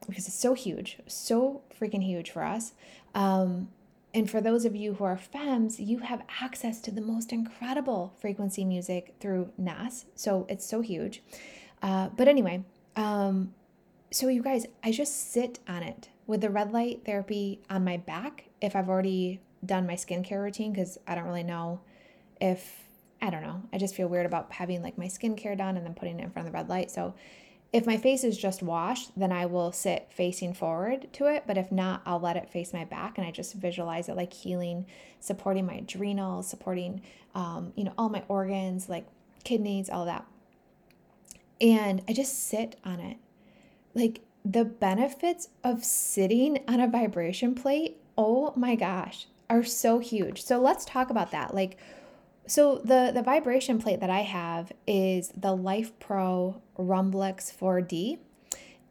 because 0.09 0.29
it's 0.29 0.39
so 0.39 0.55
huge, 0.55 0.99
so 1.09 1.63
freaking 1.77 2.05
huge 2.05 2.31
for 2.31 2.45
us. 2.45 2.73
Um, 3.13 3.71
and 4.15 4.31
for 4.31 4.41
those 4.41 4.65
of 4.65 4.77
you 4.77 4.95
who 4.95 5.03
are 5.03 5.17
femmes, 5.17 5.81
you 5.81 5.99
have 5.99 6.23
access 6.41 6.81
to 6.83 6.93
the 6.93 7.01
most 7.01 7.33
incredible 7.33 8.15
frequency 8.21 8.65
music 8.65 9.17
through 9.19 9.51
NAS. 9.59 10.05
So 10.15 10.47
it's 10.49 10.65
so 10.65 10.83
huge. 10.83 11.21
Uh, 11.83 12.11
but 12.17 12.29
anyway, 12.29 12.63
um, 12.95 13.55
so 14.13 14.29
you 14.29 14.41
guys, 14.41 14.67
I 14.85 14.93
just 14.93 15.33
sit 15.33 15.59
on 15.67 15.83
it 15.83 16.11
with 16.29 16.43
the 16.43 16.51
red 16.51 16.71
light 16.71 17.01
therapy 17.05 17.59
on 17.69 17.83
my 17.83 17.97
back 17.97 18.45
if 18.61 18.77
I've 18.77 18.89
already 18.89 19.41
done 19.65 19.87
my 19.87 19.95
skincare 19.95 20.43
routine 20.43 20.73
because 20.73 20.99
I 21.07 21.15
don't 21.15 21.25
really 21.25 21.43
know 21.43 21.81
if 22.41 22.85
I 23.23 23.29
don't 23.29 23.43
know. 23.43 23.63
I 23.73 23.79
just 23.79 23.95
feel 23.95 24.09
weird 24.09 24.27
about 24.27 24.53
having 24.53 24.83
like 24.83 24.97
my 24.97 25.07
skincare 25.07 25.57
done 25.57 25.77
and 25.77 25.85
then 25.85 25.95
putting 25.95 26.19
it 26.19 26.25
in 26.25 26.31
front 26.31 26.49
of 26.49 26.53
the 26.53 26.57
red 26.57 26.69
light. 26.69 26.91
So 26.91 27.15
if 27.73 27.87
my 27.87 27.97
face 27.97 28.25
is 28.25 28.37
just 28.37 28.63
washed, 28.63 29.11
then 29.17 29.31
I 29.31 29.47
will 29.47 29.71
sit 29.73 30.09
facing 30.11 30.55
forward 30.55 31.13
to 31.13 31.27
it. 31.27 31.45
But 31.47 31.59
if 31.59 31.71
not, 31.71 32.03
I'll 32.05 32.19
let 32.19 32.37
it 32.37 32.51
face 32.51 32.73
my 32.73 32.85
back 32.85 33.17
and 33.17 33.27
I 33.27 33.31
just 33.31 33.55
visualize 33.55 34.09
it 34.09 34.17
like 34.17 34.33
healing, 34.33 34.87
supporting 35.21 35.67
my 35.67 35.75
adrenals, 35.75 36.49
supporting, 36.49 37.03
um, 37.35 37.73
you 37.77 37.85
know, 37.85 37.93
all 37.97 38.09
my 38.09 38.25
organs, 38.27 38.89
like 38.89 39.07
kidneys, 39.45 39.89
all 39.89 40.07
that. 40.07 40.27
And 41.61 42.03
I 42.09 42.13
just 42.13 42.49
sit 42.49 42.77
on 42.85 42.99
it. 43.01 43.19
Like 43.95 44.23
the 44.45 44.65
benefits 44.65 45.49
of 45.63 45.85
sitting 45.85 46.65
on 46.67 46.81
a 46.81 46.89
vibration 46.89 47.55
plate, 47.55 48.00
oh 48.21 48.53
my 48.55 48.75
gosh, 48.75 49.27
are 49.49 49.65
so 49.65 49.99
huge. 49.99 50.43
So 50.43 50.61
let's 50.61 50.85
talk 50.85 51.09
about 51.09 51.31
that. 51.31 51.55
Like, 51.55 51.79
so 52.47 52.79
the 52.79 53.11
the 53.15 53.23
vibration 53.23 53.79
plate 53.79 54.01
that 54.01 54.11
I 54.11 54.21
have 54.21 54.73
is 54.87 55.33
the 55.37 55.57
Life 55.57 55.99
Pro 55.99 56.61
Rumblex 56.79 57.57
4D. 57.57 58.19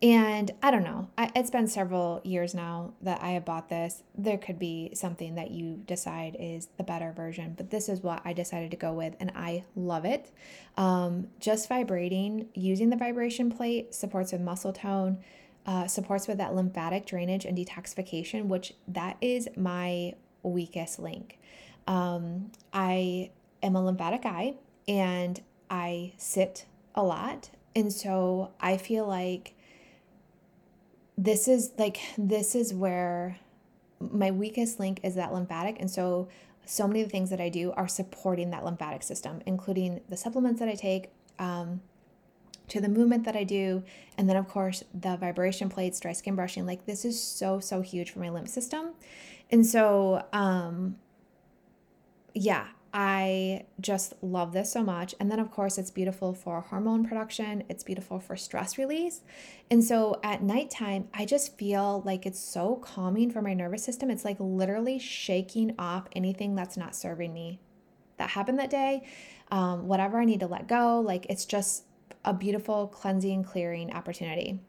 And 0.02 0.52
I 0.64 0.72
don't 0.72 0.86
know, 0.86 1.10
I, 1.18 1.30
it's 1.36 1.50
been 1.50 1.68
several 1.68 2.22
years 2.24 2.56
now 2.56 2.94
that 3.02 3.22
I 3.22 3.32
have 3.32 3.44
bought 3.44 3.68
this. 3.68 4.02
There 4.18 4.38
could 4.38 4.58
be 4.58 4.92
something 4.94 5.36
that 5.36 5.52
you 5.52 5.76
decide 5.86 6.38
is 6.40 6.70
the 6.78 6.86
better 6.86 7.12
version, 7.12 7.54
but 7.58 7.70
this 7.70 7.90
is 7.90 8.00
what 8.02 8.22
I 8.24 8.32
decided 8.32 8.72
to 8.72 8.78
go 8.78 8.94
with, 8.94 9.18
and 9.20 9.30
I 9.36 9.66
love 9.76 10.06
it. 10.06 10.32
Um, 10.78 11.28
just 11.42 11.68
vibrating, 11.68 12.48
using 12.54 12.90
the 12.90 12.96
vibration 12.96 13.52
plate 13.52 13.94
supports 13.94 14.32
with 14.32 14.40
muscle 14.40 14.72
tone, 14.72 15.20
uh, 15.66 15.88
supports 15.88 16.28
with 16.28 16.38
that 16.38 16.56
lymphatic 16.56 17.06
drainage 17.06 17.46
and 17.46 17.58
detoxification, 17.58 18.46
which 18.46 18.74
that 18.88 19.18
is 19.22 19.48
my 19.56 20.14
weakest 20.44 21.00
link. 21.00 21.38
Um, 21.88 22.52
I 22.74 23.32
am 23.62 23.76
a 23.76 23.84
lymphatic 23.84 24.26
eye 24.26 24.56
and 24.88 25.42
I 25.70 26.14
sit 26.18 26.66
a 26.96 27.04
lot. 27.04 27.52
And 27.76 27.94
so 27.94 28.52
I 28.60 28.78
feel 28.78 29.08
like 29.08 29.56
this 31.18 31.48
is 31.50 31.72
like 31.78 32.00
this 32.18 32.56
is 32.56 32.74
where 32.74 33.38
my 34.00 34.32
weakest 34.32 34.80
link 34.80 35.02
is 35.04 35.16
that 35.16 35.34
lymphatic 35.34 35.76
and 35.80 35.92
so 35.92 36.30
so 36.66 36.88
many 36.88 37.02
of 37.02 37.08
the 37.08 37.12
things 37.12 37.30
that 37.30 37.42
i 37.42 37.50
do 37.50 37.74
are 37.74 37.90
supporting 37.90 38.52
that 38.52 38.64
lymphatic 38.64 39.04
system 39.04 39.42
including 39.46 40.00
the 40.08 40.16
supplements 40.16 40.60
that 40.60 40.70
i 40.70 40.76
take 40.76 41.10
um, 41.38 41.82
to 42.70 42.80
the 42.82 42.90
movement 42.90 43.24
that 43.26 43.36
i 43.36 43.44
do 43.44 43.84
and 44.18 44.30
then 44.30 44.36
of 44.36 44.48
course 44.48 44.84
the 44.94 45.16
vibration 45.18 45.70
plates 45.70 46.00
dry 46.00 46.14
skin 46.14 46.36
brushing 46.36 46.66
like 46.66 46.86
this 46.86 47.06
is 47.06 47.22
so 47.22 47.60
so 47.60 47.82
huge 47.82 48.12
for 48.12 48.20
my 48.20 48.30
lymph 48.30 48.50
system 48.50 48.94
and 49.52 49.66
so 49.66 50.24
um 50.34 50.96
yeah 52.34 52.68
I 52.94 53.66
just 53.80 54.14
love 54.22 54.52
this 54.52 54.72
so 54.72 54.84
much. 54.84 55.14
And 55.20 55.32
then, 55.32 55.40
of 55.40 55.52
course, 55.52 55.78
it's 55.78 55.92
beautiful 55.92 56.34
for 56.34 56.62
hormone 56.62 57.06
production, 57.06 57.64
it's 57.70 57.84
beautiful 57.84 58.20
for 58.20 58.36
stress 58.36 58.78
release. 58.78 59.22
And 59.70 59.84
so 59.84 60.20
at 60.24 60.42
nighttime, 60.42 61.08
I 61.14 61.26
just 61.26 61.58
feel 61.58 62.02
like 62.06 62.26
it's 62.26 62.40
so 62.40 62.78
calming 62.78 63.30
for 63.32 63.42
my 63.42 63.54
nervous 63.54 63.84
system. 63.84 64.10
It's 64.10 64.26
like 64.26 64.38
literally 64.40 64.98
shaking 64.98 65.76
off 65.78 66.08
anything 66.16 66.56
that's 66.56 66.78
not 66.78 66.96
serving 66.96 67.34
me 67.34 67.60
that 68.18 68.32
happened 68.32 68.60
that 68.60 68.70
day, 68.70 69.04
um, 69.52 69.88
whatever 69.88 70.20
I 70.20 70.26
need 70.26 70.40
to 70.40 70.48
let 70.48 70.68
go. 70.68 71.00
Like 71.00 71.28
it's 71.30 71.46
just 71.46 71.84
a 72.26 72.34
beautiful 72.34 72.88
cleansing, 72.88 73.44
clearing 73.44 73.94
opportunity. 73.94 74.60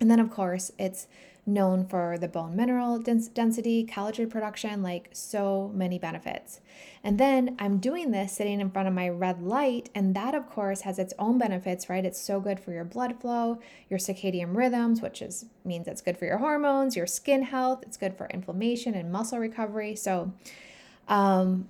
And 0.00 0.10
then, 0.10 0.20
of 0.20 0.30
course, 0.30 0.72
it's 0.78 1.06
known 1.46 1.86
for 1.86 2.16
the 2.18 2.28
bone 2.28 2.56
mineral 2.56 2.98
density, 2.98 3.84
collagen 3.84 4.30
production, 4.30 4.82
like 4.82 5.10
so 5.12 5.70
many 5.74 5.98
benefits. 5.98 6.60
And 7.02 7.18
then 7.18 7.54
I'm 7.58 7.78
doing 7.78 8.10
this 8.10 8.32
sitting 8.32 8.60
in 8.60 8.70
front 8.70 8.88
of 8.88 8.94
my 8.94 9.08
red 9.08 9.42
light, 9.42 9.90
and 9.94 10.16
that, 10.16 10.34
of 10.34 10.48
course, 10.48 10.82
has 10.82 10.98
its 10.98 11.12
own 11.18 11.38
benefits, 11.38 11.90
right? 11.90 12.04
It's 12.04 12.20
so 12.20 12.40
good 12.40 12.58
for 12.58 12.72
your 12.72 12.84
blood 12.84 13.20
flow, 13.20 13.60
your 13.90 13.98
circadian 13.98 14.56
rhythms, 14.56 15.02
which 15.02 15.20
is 15.20 15.46
means 15.64 15.86
it's 15.86 16.00
good 16.00 16.16
for 16.16 16.24
your 16.24 16.38
hormones, 16.38 16.96
your 16.96 17.06
skin 17.06 17.42
health, 17.42 17.82
it's 17.82 17.98
good 17.98 18.16
for 18.16 18.26
inflammation 18.28 18.94
and 18.94 19.12
muscle 19.12 19.38
recovery. 19.38 19.94
So, 19.94 20.32
um, 21.08 21.68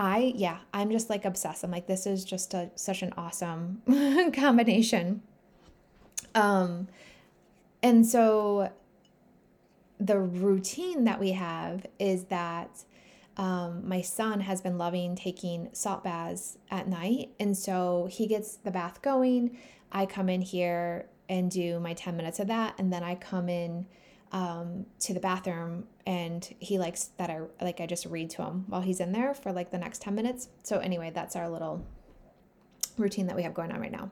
I 0.00 0.32
yeah, 0.34 0.58
I'm 0.72 0.90
just 0.90 1.10
like 1.10 1.26
obsessed. 1.26 1.62
I'm 1.62 1.70
like 1.70 1.86
this 1.86 2.06
is 2.06 2.24
just 2.24 2.54
a 2.54 2.70
such 2.74 3.02
an 3.02 3.12
awesome 3.18 3.82
combination. 4.34 5.22
Um 6.34 6.88
and 7.82 8.06
so 8.06 8.72
the 10.00 10.18
routine 10.18 11.04
that 11.04 11.20
we 11.20 11.32
have 11.32 11.86
is 11.98 12.24
that 12.24 12.84
um, 13.36 13.86
my 13.86 14.00
son 14.00 14.40
has 14.40 14.60
been 14.62 14.78
loving 14.78 15.14
taking 15.14 15.68
salt 15.72 16.02
baths 16.02 16.58
at 16.70 16.88
night. 16.88 17.30
And 17.38 17.56
so 17.56 18.08
he 18.10 18.26
gets 18.26 18.56
the 18.56 18.70
bath 18.70 19.02
going. 19.02 19.58
I 19.92 20.06
come 20.06 20.28
in 20.28 20.40
here 20.40 21.06
and 21.28 21.50
do 21.50 21.78
my 21.80 21.92
10 21.92 22.16
minutes 22.16 22.40
of 22.40 22.48
that. 22.48 22.74
And 22.78 22.92
then 22.92 23.02
I 23.02 23.14
come 23.14 23.48
in 23.48 23.86
um, 24.32 24.86
to 25.00 25.12
the 25.12 25.20
bathroom 25.20 25.86
and 26.06 26.54
he 26.58 26.78
likes 26.78 27.10
that 27.18 27.30
I 27.30 27.40
like 27.60 27.80
I 27.80 27.86
just 27.86 28.06
read 28.06 28.30
to 28.30 28.42
him 28.42 28.64
while 28.68 28.80
he's 28.80 29.00
in 29.00 29.12
there 29.12 29.34
for 29.34 29.52
like 29.52 29.70
the 29.70 29.78
next 29.78 30.02
10 30.02 30.14
minutes. 30.14 30.48
So 30.62 30.78
anyway, 30.78 31.10
that's 31.14 31.36
our 31.36 31.48
little 31.48 31.84
routine 32.96 33.26
that 33.26 33.36
we 33.36 33.42
have 33.42 33.54
going 33.54 33.72
on 33.72 33.80
right 33.80 33.92
now. 33.92 34.10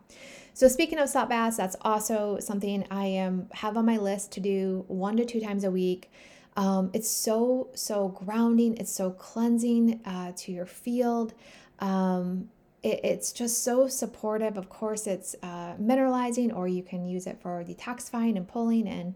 So 0.55 0.67
speaking 0.67 0.99
of 0.99 1.09
salt 1.09 1.29
baths, 1.29 1.57
that's 1.57 1.77
also 1.83 2.39
something 2.41 2.85
I 2.91 3.05
am 3.07 3.49
have 3.53 3.77
on 3.77 3.87
my 3.87 3.97
list 3.97 4.33
to 4.33 4.41
do 4.41 4.85
one 4.89 5.17
to 5.19 5.25
two 5.25 5.41
times 5.41 5.65
a 5.65 5.71
week. 5.71 6.11
Um, 6.57 6.91
it's 6.93 7.09
so 7.09 7.69
so 7.75 8.09
grounding. 8.09 8.77
It's 8.79 8.91
so 8.91 9.13
cleansing 9.13 10.01
uh, 10.05 10.33
to 10.37 10.53
your 10.53 10.67
field. 10.67 11.35
Um, 11.79 12.49
it, 12.83 13.01
it's 13.05 13.33
just 13.33 13.63
so 13.63 13.87
supportive. 13.87 14.57
Of 14.57 14.69
course, 14.69 15.07
it's 15.07 15.37
uh, 15.45 15.75
mineralizing, 15.81 16.55
or 16.55 16.67
you 16.67 16.83
can 16.83 17.07
use 17.07 17.29
it 17.29 17.41
for 17.41 17.63
detoxifying 17.63 18.37
and 18.37 18.49
pulling. 18.49 18.89
And 18.89 19.15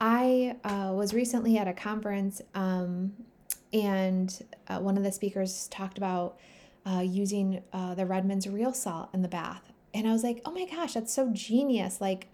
I 0.00 0.56
uh, 0.64 0.92
was 0.92 1.14
recently 1.14 1.56
at 1.56 1.68
a 1.68 1.72
conference, 1.72 2.42
um, 2.54 3.12
and 3.72 4.44
uh, 4.68 4.78
one 4.78 4.96
of 4.96 5.02
the 5.02 5.12
speakers 5.12 5.68
talked 5.68 5.98
about 5.98 6.38
uh, 6.86 7.00
using 7.00 7.62
uh, 7.72 7.94
the 7.94 8.06
Redmond's 8.06 8.46
real 8.46 8.72
salt 8.72 9.10
in 9.12 9.22
the 9.22 9.28
bath. 9.28 9.72
And 9.92 10.08
I 10.08 10.12
was 10.12 10.22
like, 10.22 10.42
oh 10.44 10.50
my 10.50 10.66
gosh, 10.66 10.94
that's 10.94 11.12
so 11.12 11.30
genius. 11.32 12.00
Like, 12.00 12.28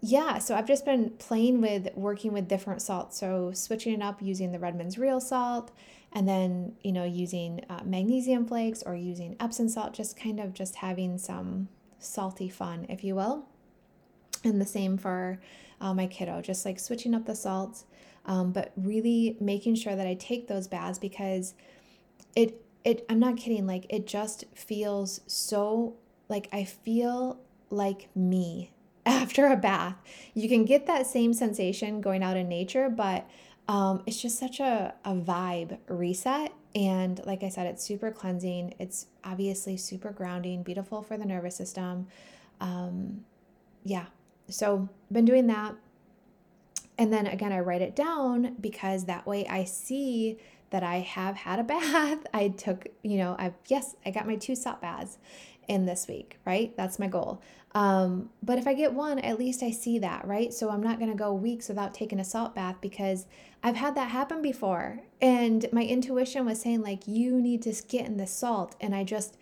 yeah, 0.00 0.38
so 0.38 0.54
I've 0.54 0.66
just 0.66 0.84
been 0.84 1.10
playing 1.18 1.60
with 1.60 1.88
working 1.94 2.32
with 2.32 2.48
different 2.48 2.80
salts. 2.80 3.18
So 3.18 3.52
switching 3.52 3.94
it 3.94 4.02
up 4.02 4.22
using 4.22 4.50
the 4.50 4.58
Redmond's 4.58 4.96
Real 4.96 5.20
Salt 5.20 5.70
and 6.12 6.26
then, 6.26 6.74
you 6.82 6.92
know, 6.92 7.04
using 7.04 7.64
uh, 7.68 7.82
magnesium 7.84 8.46
flakes 8.46 8.82
or 8.82 8.94
using 8.94 9.36
Epsom 9.38 9.68
salt, 9.68 9.92
just 9.92 10.18
kind 10.18 10.40
of 10.40 10.54
just 10.54 10.76
having 10.76 11.18
some 11.18 11.68
salty 11.98 12.48
fun, 12.48 12.86
if 12.88 13.04
you 13.04 13.14
will. 13.14 13.44
And 14.42 14.60
the 14.60 14.66
same 14.66 14.96
for 14.96 15.38
uh, 15.80 15.94
my 15.94 16.06
kiddo, 16.06 16.40
just 16.42 16.64
like 16.64 16.78
switching 16.78 17.14
up 17.14 17.26
the 17.26 17.34
salts, 17.34 17.84
um, 18.26 18.52
but 18.52 18.72
really 18.76 19.36
making 19.40 19.74
sure 19.74 19.96
that 19.96 20.06
I 20.06 20.14
take 20.14 20.48
those 20.48 20.68
baths 20.68 20.98
because 20.98 21.54
it, 22.36 22.62
it, 22.84 23.04
I'm 23.08 23.18
not 23.18 23.36
kidding, 23.36 23.66
like 23.66 23.86
it 23.88 24.06
just 24.06 24.44
feels 24.54 25.20
so, 25.26 25.96
like 26.28 26.48
I 26.52 26.64
feel 26.64 27.40
like 27.70 28.08
me 28.14 28.72
after 29.06 29.46
a 29.46 29.56
bath. 29.56 29.96
You 30.34 30.48
can 30.48 30.64
get 30.64 30.86
that 30.86 31.06
same 31.06 31.32
sensation 31.32 32.00
going 32.00 32.22
out 32.22 32.36
in 32.36 32.48
nature, 32.48 32.88
but 32.88 33.28
um, 33.68 34.02
it's 34.06 34.20
just 34.20 34.38
such 34.38 34.60
a, 34.60 34.94
a 35.04 35.14
vibe 35.14 35.78
reset. 35.88 36.52
And 36.74 37.20
like 37.24 37.42
I 37.42 37.48
said, 37.48 37.66
it's 37.66 37.84
super 37.84 38.10
cleansing. 38.10 38.74
It's 38.78 39.06
obviously 39.24 39.76
super 39.76 40.10
grounding, 40.10 40.62
beautiful 40.62 41.02
for 41.02 41.16
the 41.16 41.24
nervous 41.24 41.56
system. 41.56 42.06
Um, 42.60 43.24
yeah. 43.84 44.06
So, 44.50 44.88
been 45.10 45.24
doing 45.24 45.46
that. 45.48 45.74
And 46.98 47.12
then 47.12 47.26
again, 47.26 47.52
I 47.52 47.60
write 47.60 47.82
it 47.82 47.96
down 47.96 48.56
because 48.60 49.06
that 49.06 49.26
way 49.26 49.46
I 49.46 49.64
see 49.64 50.38
that 50.70 50.82
I 50.82 50.96
have 50.98 51.36
had 51.36 51.58
a 51.58 51.64
bath. 51.64 52.18
I 52.32 52.48
took, 52.48 52.86
you 53.02 53.18
know, 53.18 53.36
I've, 53.38 53.54
yes, 53.68 53.96
I 54.04 54.10
got 54.10 54.26
my 54.26 54.36
two 54.36 54.54
salt 54.54 54.80
baths 54.80 55.18
in 55.68 55.86
this 55.86 56.08
week, 56.08 56.38
right? 56.44 56.76
That's 56.76 56.98
my 56.98 57.06
goal. 57.06 57.40
Um, 57.72 58.30
but 58.42 58.58
if 58.58 58.66
I 58.66 58.74
get 58.74 58.92
one, 58.92 59.20
at 59.20 59.38
least 59.38 59.62
I 59.62 59.70
see 59.70 60.00
that, 60.00 60.26
right? 60.26 60.52
So 60.52 60.70
I'm 60.70 60.82
not 60.82 60.98
going 60.98 61.10
to 61.10 61.16
go 61.16 61.32
weeks 61.32 61.68
without 61.68 61.94
taking 61.94 62.18
a 62.18 62.24
salt 62.24 62.54
bath 62.54 62.76
because 62.80 63.26
I've 63.62 63.76
had 63.76 63.94
that 63.94 64.10
happen 64.10 64.42
before. 64.42 65.00
And 65.20 65.66
my 65.72 65.84
intuition 65.84 66.44
was 66.44 66.60
saying, 66.60 66.82
like, 66.82 67.06
you 67.06 67.40
need 67.40 67.62
to 67.62 67.74
get 67.88 68.06
in 68.06 68.16
the 68.16 68.26
salt. 68.26 68.74
And 68.80 68.94
I 68.94 69.04
just, 69.04 69.36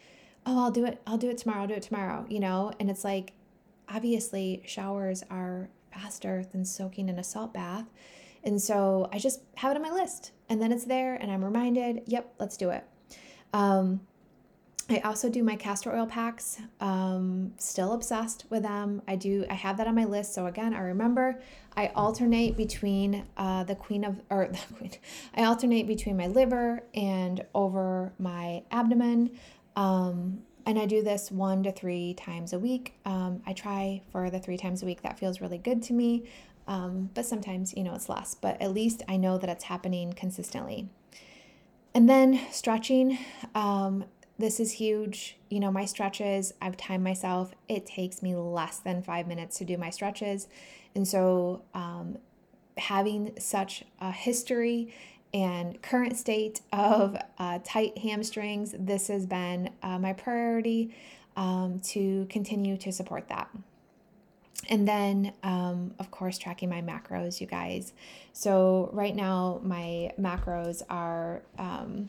oh, 0.44 0.64
I'll 0.64 0.70
do 0.70 0.84
it. 0.84 1.00
I'll 1.06 1.16
do 1.16 1.30
it 1.30 1.38
tomorrow. 1.38 1.62
I'll 1.62 1.68
do 1.68 1.74
it 1.74 1.82
tomorrow, 1.82 2.26
you 2.28 2.40
know? 2.40 2.72
And 2.78 2.90
it's 2.90 3.04
like, 3.04 3.32
obviously, 3.92 4.62
showers 4.66 5.22
are 5.30 5.68
faster 5.92 6.44
than 6.52 6.64
soaking 6.64 7.08
in 7.08 7.18
a 7.18 7.24
salt 7.24 7.52
bath. 7.52 7.86
And 8.44 8.60
so 8.60 9.08
I 9.12 9.18
just 9.18 9.40
have 9.56 9.72
it 9.72 9.76
on 9.76 9.82
my 9.82 9.90
list. 9.90 10.32
And 10.48 10.62
then 10.62 10.72
it's 10.72 10.84
there 10.84 11.14
and 11.14 11.30
I'm 11.30 11.44
reminded, 11.44 12.02
yep, 12.06 12.32
let's 12.38 12.56
do 12.56 12.70
it. 12.70 12.84
Um, 13.52 14.00
I 14.90 15.00
also 15.00 15.28
do 15.28 15.42
my 15.42 15.54
castor 15.54 15.94
oil 15.94 16.06
packs. 16.06 16.58
Um, 16.80 17.52
still 17.58 17.92
obsessed 17.92 18.46
with 18.48 18.62
them. 18.62 19.02
I 19.06 19.16
do. 19.16 19.44
I 19.50 19.54
have 19.54 19.76
that 19.76 19.86
on 19.86 19.94
my 19.94 20.06
list. 20.06 20.32
So 20.32 20.46
again, 20.46 20.72
I 20.72 20.80
remember. 20.80 21.42
I 21.76 21.88
alternate 21.88 22.56
between 22.56 23.26
uh, 23.36 23.64
the 23.64 23.74
queen 23.74 24.02
of 24.04 24.20
or 24.30 24.48
the 24.50 24.74
queen. 24.74 24.92
I 25.34 25.44
alternate 25.44 25.86
between 25.86 26.16
my 26.16 26.28
liver 26.28 26.84
and 26.94 27.44
over 27.54 28.14
my 28.18 28.62
abdomen. 28.70 29.38
Um, 29.76 30.42
and 30.68 30.78
I 30.78 30.84
do 30.84 31.02
this 31.02 31.30
one 31.30 31.62
to 31.62 31.72
three 31.72 32.12
times 32.12 32.52
a 32.52 32.58
week. 32.58 32.92
Um, 33.06 33.40
I 33.46 33.54
try 33.54 34.02
for 34.12 34.28
the 34.28 34.38
three 34.38 34.58
times 34.58 34.82
a 34.82 34.86
week. 34.86 35.00
That 35.00 35.18
feels 35.18 35.40
really 35.40 35.56
good 35.56 35.82
to 35.84 35.94
me. 35.94 36.28
Um, 36.66 37.08
but 37.14 37.24
sometimes, 37.24 37.74
you 37.74 37.82
know, 37.82 37.94
it's 37.94 38.10
less. 38.10 38.34
But 38.34 38.60
at 38.60 38.74
least 38.74 39.02
I 39.08 39.16
know 39.16 39.38
that 39.38 39.48
it's 39.48 39.64
happening 39.64 40.12
consistently. 40.12 40.90
And 41.94 42.06
then 42.06 42.38
stretching. 42.52 43.18
Um, 43.54 44.04
this 44.38 44.60
is 44.60 44.72
huge. 44.72 45.38
You 45.48 45.58
know, 45.58 45.70
my 45.70 45.86
stretches, 45.86 46.52
I've 46.60 46.76
timed 46.76 47.02
myself. 47.02 47.54
It 47.66 47.86
takes 47.86 48.22
me 48.22 48.36
less 48.36 48.76
than 48.76 49.02
five 49.02 49.26
minutes 49.26 49.56
to 49.58 49.64
do 49.64 49.78
my 49.78 49.88
stretches. 49.88 50.48
And 50.94 51.08
so, 51.08 51.62
um, 51.72 52.18
having 52.76 53.32
such 53.38 53.84
a 54.02 54.12
history 54.12 54.92
and 55.34 55.80
current 55.82 56.16
state 56.16 56.60
of 56.72 57.16
uh, 57.38 57.58
tight 57.64 57.98
hamstrings, 57.98 58.74
this 58.78 59.08
has 59.08 59.26
been 59.26 59.70
uh, 59.82 59.98
my 59.98 60.12
priority 60.12 60.94
um, 61.36 61.80
to 61.80 62.26
continue 62.30 62.76
to 62.78 62.92
support 62.92 63.28
that. 63.28 63.48
And 64.68 64.86
then, 64.86 65.32
um, 65.42 65.94
of 65.98 66.10
course, 66.10 66.36
tracking 66.36 66.68
my 66.68 66.82
macros, 66.82 67.40
you 67.40 67.46
guys. 67.46 67.92
So, 68.32 68.90
right 68.92 69.14
now, 69.14 69.60
my 69.62 70.12
macros 70.20 70.82
are 70.90 71.42
um, 71.58 72.08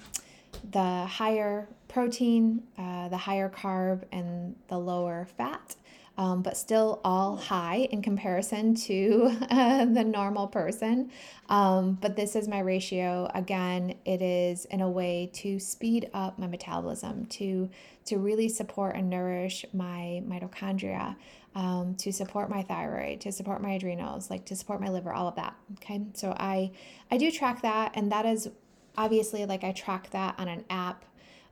the 0.71 1.05
higher 1.05 1.67
protein, 1.87 2.63
uh, 2.77 3.07
the 3.09 3.17
higher 3.17 3.49
carb, 3.49 4.03
and 4.11 4.55
the 4.67 4.77
lower 4.77 5.27
fat. 5.37 5.75
Um, 6.19 6.41
but 6.41 6.57
still 6.57 6.99
all 7.05 7.37
high 7.37 7.87
in 7.91 8.01
comparison 8.01 8.75
to 8.75 9.37
uh, 9.49 9.85
the 9.85 10.03
normal 10.03 10.47
person. 10.47 11.11
Um, 11.47 11.97
but 12.01 12.17
this 12.17 12.35
is 12.35 12.45
my 12.45 12.59
ratio. 12.59 13.31
Again, 13.33 13.95
it 14.03 14.21
is 14.21 14.65
in 14.65 14.81
a 14.81 14.89
way 14.89 15.29
to 15.35 15.61
speed 15.61 16.09
up 16.13 16.37
my 16.37 16.47
metabolism, 16.47 17.25
to 17.27 17.69
to 18.05 18.17
really 18.17 18.49
support 18.49 18.95
and 18.95 19.09
nourish 19.09 19.65
my 19.71 20.21
mitochondria, 20.27 21.15
um, 21.55 21.95
to 21.95 22.11
support 22.11 22.49
my 22.49 22.63
thyroid, 22.63 23.21
to 23.21 23.31
support 23.31 23.61
my 23.61 23.71
adrenals, 23.71 24.29
like 24.29 24.43
to 24.45 24.55
support 24.57 24.81
my 24.81 24.89
liver, 24.89 25.13
all 25.13 25.27
of 25.27 25.35
that. 25.35 25.55
Okay, 25.75 26.01
so 26.15 26.35
I 26.37 26.71
I 27.09 27.17
do 27.17 27.31
track 27.31 27.61
that, 27.61 27.93
and 27.95 28.11
that 28.11 28.25
is 28.25 28.49
obviously 28.97 29.45
like 29.45 29.63
I 29.63 29.71
track 29.71 30.09
that 30.11 30.35
on 30.37 30.49
an 30.49 30.65
app. 30.69 31.05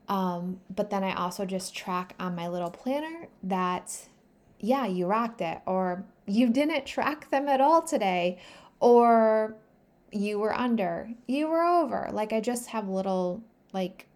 Um, 0.10 0.60
but 0.74 0.90
then 0.90 1.04
I 1.04 1.14
also 1.14 1.46
just 1.46 1.76
track 1.76 2.16
on 2.20 2.36
my 2.36 2.48
little 2.48 2.70
planner 2.70 3.28
that, 3.44 4.08
yeah, 4.60 4.86
you 4.86 5.06
rocked 5.06 5.42
it, 5.42 5.62
or 5.66 6.06
you 6.26 6.50
didn't 6.50 6.86
track 6.86 7.30
them 7.30 7.48
at 7.48 7.62
all 7.62 7.82
today, 7.82 8.40
or 8.80 9.56
you 10.12 10.40
were 10.40 10.54
under, 10.54 11.10
you 11.28 11.48
were 11.48 11.64
over. 11.64 12.10
Like 12.12 12.34
I 12.34 12.40
just 12.40 12.70
have 12.70 12.88
little, 12.88 13.44
like, 13.74 14.08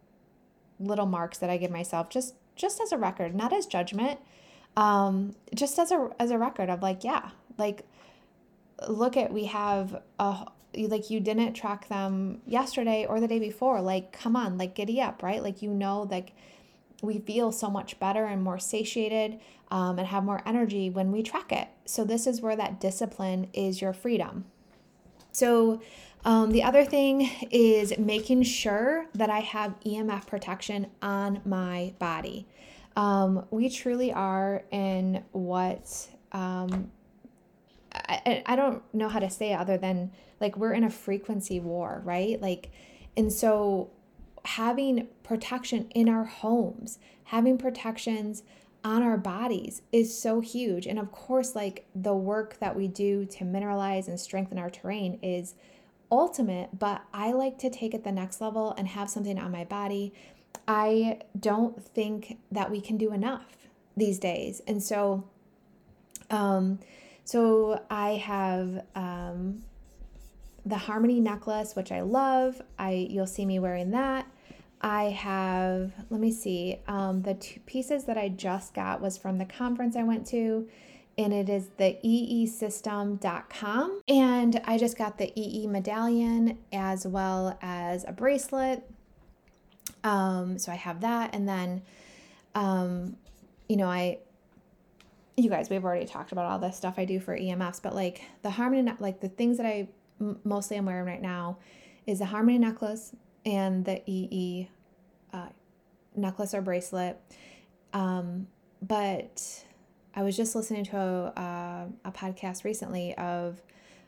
little 0.79 1.05
marks 1.05 1.37
that 1.39 1.49
I 1.49 1.57
give 1.57 1.71
myself 1.71 2.09
just 2.09 2.35
just 2.55 2.81
as 2.81 2.91
a 2.91 2.97
record, 2.97 3.33
not 3.35 3.53
as 3.53 3.65
judgment, 3.65 4.19
um, 4.75 5.35
just 5.53 5.79
as 5.79 5.91
a 5.91 6.09
as 6.19 6.31
a 6.31 6.37
record 6.37 6.69
of 6.69 6.81
like, 6.81 7.03
yeah, 7.03 7.29
like 7.57 7.85
look 8.87 9.17
at 9.17 9.31
we 9.31 9.45
have 9.45 10.01
a 10.19 10.45
like 10.75 11.09
you 11.09 11.19
didn't 11.19 11.53
track 11.53 11.87
them 11.89 12.41
yesterday 12.45 13.05
or 13.05 13.19
the 13.19 13.27
day 13.27 13.39
before. 13.39 13.81
Like 13.81 14.11
come 14.11 14.35
on 14.35 14.57
like 14.57 14.75
giddy 14.75 15.01
up 15.01 15.21
right? 15.23 15.43
Like 15.43 15.61
you 15.61 15.71
know 15.71 16.07
like 16.09 16.33
we 17.01 17.19
feel 17.19 17.51
so 17.51 17.69
much 17.69 17.99
better 17.99 18.25
and 18.25 18.43
more 18.43 18.59
satiated 18.59 19.39
um, 19.69 19.97
and 19.97 20.07
have 20.07 20.23
more 20.23 20.41
energy 20.45 20.89
when 20.89 21.11
we 21.11 21.23
track 21.23 21.51
it. 21.51 21.67
So 21.85 22.03
this 22.03 22.27
is 22.27 22.41
where 22.41 22.55
that 22.55 22.79
discipline 22.79 23.49
is 23.53 23.81
your 23.81 23.93
freedom. 23.93 24.45
So 25.31 25.81
um, 26.23 26.51
the 26.51 26.63
other 26.63 26.85
thing 26.85 27.29
is 27.49 27.97
making 27.97 28.43
sure 28.43 29.07
that 29.15 29.29
i 29.29 29.39
have 29.39 29.73
emf 29.85 30.27
protection 30.27 30.87
on 31.01 31.41
my 31.45 31.93
body. 31.97 32.47
Um, 32.95 33.45
we 33.49 33.69
truly 33.69 34.11
are 34.11 34.63
in 34.71 35.23
what 35.31 36.09
um, 36.33 36.91
I, 37.93 38.43
I 38.45 38.55
don't 38.55 38.83
know 38.93 39.09
how 39.09 39.19
to 39.19 39.29
say 39.29 39.53
it 39.53 39.55
other 39.55 39.77
than 39.77 40.11
like 40.39 40.57
we're 40.57 40.73
in 40.73 40.83
a 40.83 40.89
frequency 40.89 41.59
war, 41.59 42.01
right? 42.03 42.41
Like, 42.41 42.71
and 43.17 43.31
so 43.31 43.89
having 44.43 45.07
protection 45.31 45.87
in 45.95 46.09
our 46.09 46.25
homes, 46.25 46.99
having 47.23 47.57
protections 47.57 48.43
on 48.83 49.01
our 49.01 49.15
bodies 49.15 49.81
is 49.93 50.21
so 50.21 50.41
huge. 50.41 50.85
And 50.85 50.99
of 50.99 51.09
course, 51.13 51.55
like 51.55 51.85
the 51.95 52.13
work 52.13 52.59
that 52.59 52.75
we 52.75 52.89
do 52.89 53.23
to 53.27 53.45
mineralize 53.45 54.09
and 54.09 54.19
strengthen 54.19 54.59
our 54.59 54.69
terrain 54.69 55.17
is 55.23 55.55
ultimate, 56.11 56.77
but 56.77 57.03
I 57.13 57.31
like 57.31 57.57
to 57.59 57.69
take 57.69 57.93
it 57.93 58.03
the 58.03 58.11
next 58.11 58.41
level 58.41 58.75
and 58.77 58.89
have 58.89 59.09
something 59.09 59.39
on 59.39 59.53
my 59.53 59.63
body. 59.63 60.11
I 60.67 61.21
don't 61.39 61.81
think 61.81 62.37
that 62.51 62.69
we 62.69 62.81
can 62.81 62.97
do 62.97 63.13
enough 63.13 63.55
these 63.95 64.19
days. 64.19 64.61
And 64.67 64.83
so, 64.83 65.23
um, 66.29 66.77
so 67.23 67.81
I 67.89 68.15
have 68.15 68.83
um, 68.95 69.63
the 70.65 70.75
Harmony 70.75 71.21
necklace, 71.21 71.73
which 71.73 71.93
I 71.93 72.01
love. 72.01 72.61
I 72.77 73.07
you'll 73.09 73.27
see 73.27 73.45
me 73.45 73.59
wearing 73.59 73.91
that. 73.91 74.25
I 74.81 75.05
have, 75.05 75.93
let 76.09 76.19
me 76.19 76.31
see, 76.31 76.79
um, 76.87 77.21
the 77.21 77.35
two 77.35 77.59
pieces 77.61 78.05
that 78.05 78.17
I 78.17 78.29
just 78.29 78.73
got 78.73 78.99
was 78.99 79.17
from 79.17 79.37
the 79.37 79.45
conference 79.45 79.95
I 79.95 80.03
went 80.03 80.25
to, 80.27 80.67
and 81.17 81.31
it 81.33 81.49
is 81.49 81.69
the 81.77 81.97
eesystem.com. 82.03 84.01
And 84.07 84.61
I 84.65 84.77
just 84.77 84.97
got 84.97 85.17
the 85.17 85.31
EE 85.39 85.67
medallion 85.67 86.57
as 86.73 87.05
well 87.05 87.57
as 87.61 88.05
a 88.07 88.11
bracelet. 88.11 88.89
Um, 90.03 90.57
so 90.57 90.71
I 90.71 90.75
have 90.75 91.01
that. 91.01 91.35
And 91.35 91.47
then, 91.47 91.83
um, 92.55 93.17
you 93.69 93.77
know, 93.77 93.87
I 93.87 94.17
you 95.37 95.49
guys, 95.49 95.69
we've 95.69 95.83
already 95.83 96.05
talked 96.05 96.31
about 96.31 96.45
all 96.45 96.59
this 96.59 96.77
stuff 96.77 96.95
I 96.97 97.05
do 97.05 97.19
for 97.19 97.37
EMFs, 97.37 97.81
but 97.81 97.95
like 97.95 98.21
the 98.41 98.49
Harmony, 98.49 98.91
like 98.99 99.21
the 99.21 99.29
things 99.29 99.57
that 99.57 99.65
I 99.65 99.87
mostly 100.43 100.77
am 100.77 100.85
wearing 100.85 101.05
right 101.05 101.21
now 101.21 101.57
is 102.05 102.19
the 102.19 102.25
Harmony 102.25 102.57
necklace 102.57 103.15
and 103.45 103.85
the 103.85 104.01
EE 104.09 104.69
uh, 105.33 105.49
necklace 106.15 106.53
or 106.53 106.61
bracelet. 106.61 107.19
Um, 107.93 108.47
but 108.81 109.63
I 110.15 110.23
was 110.23 110.35
just 110.35 110.55
listening 110.55 110.83
to 110.85 110.97
a, 110.97 111.87
a 112.05 112.11
podcast 112.11 112.63
recently 112.63 113.15
of 113.17 113.61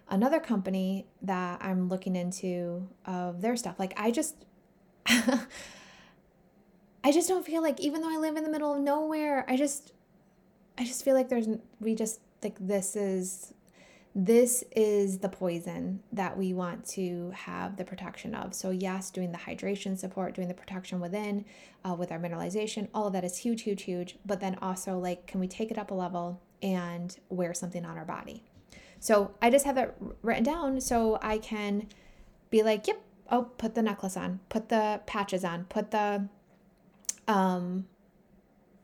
another 0.10 0.40
company 0.40 1.06
that 1.22 1.64
I'm 1.64 1.90
looking 1.90 2.16
into 2.16 2.88
of 3.06 3.42
their 3.42 3.56
stuff. 3.56 3.80
Like 3.80 3.94
I 3.98 4.12
just 4.12 4.46
I 5.08 5.40
just 7.12 7.28
don't 7.28 7.46
feel 7.46 7.62
like 7.62 7.80
even 7.80 8.02
though 8.02 8.14
I 8.14 8.18
live 8.18 8.38
in 8.38 8.44
the 8.44 8.50
middle 8.50 8.74
of 8.74 8.82
nowhere, 8.82 9.46
I 9.48 9.58
just 9.58 9.94
I 10.78 10.86
just 10.86 11.04
feel 11.04 11.14
like 11.14 11.30
there's 11.30 11.48
we 11.80 11.96
just 11.96 12.20
like 12.42 12.56
this 12.60 12.96
is 12.96 13.54
this 14.16 14.64
is 14.76 15.20
the 15.20 15.30
poison 15.30 16.04
that 16.12 16.38
we 16.38 16.54
want 16.54 16.86
to 16.90 17.32
have 17.32 17.78
the 17.78 17.84
protection 17.84 18.36
of. 18.36 18.54
So, 18.54 18.70
yes, 18.70 19.10
doing 19.10 19.32
the 19.32 19.40
hydration 19.40 19.98
support, 19.98 20.36
doing 20.36 20.48
the 20.48 20.54
protection 20.54 21.00
within 21.00 21.46
uh, 21.84 21.96
with 21.96 22.12
our 22.12 22.20
mineralization, 22.20 22.90
all 22.94 23.08
of 23.08 23.14
that 23.14 23.24
is 23.24 23.38
huge, 23.38 23.64
huge, 23.64 23.84
huge. 23.84 24.18
But 24.26 24.40
then 24.40 24.58
also, 24.62 25.00
like, 25.00 25.26
can 25.26 25.40
we 25.40 25.48
take 25.48 25.72
it 25.72 25.80
up 25.80 25.90
a 25.90 25.96
level 25.96 26.40
and 26.62 27.18
wear 27.30 27.56
something 27.56 27.86
on 27.86 27.98
our 27.98 28.06
body? 28.06 28.44
So, 29.00 29.32
I 29.42 29.50
just 29.50 29.66
have 29.66 29.76
that 29.76 29.96
written 30.22 30.44
down 30.44 30.80
so 30.80 31.18
I 31.22 31.40
can 31.40 31.88
be 32.52 32.62
like, 32.62 32.88
yep, 32.88 33.02
oh, 33.32 33.44
put 33.58 33.74
the 33.74 33.82
necklace 33.82 34.16
on, 34.16 34.42
put 34.50 34.70
the 34.70 35.02
patches 35.08 35.44
on, 35.44 35.66
put 35.66 35.90
the 35.90 36.28
um 37.28 37.88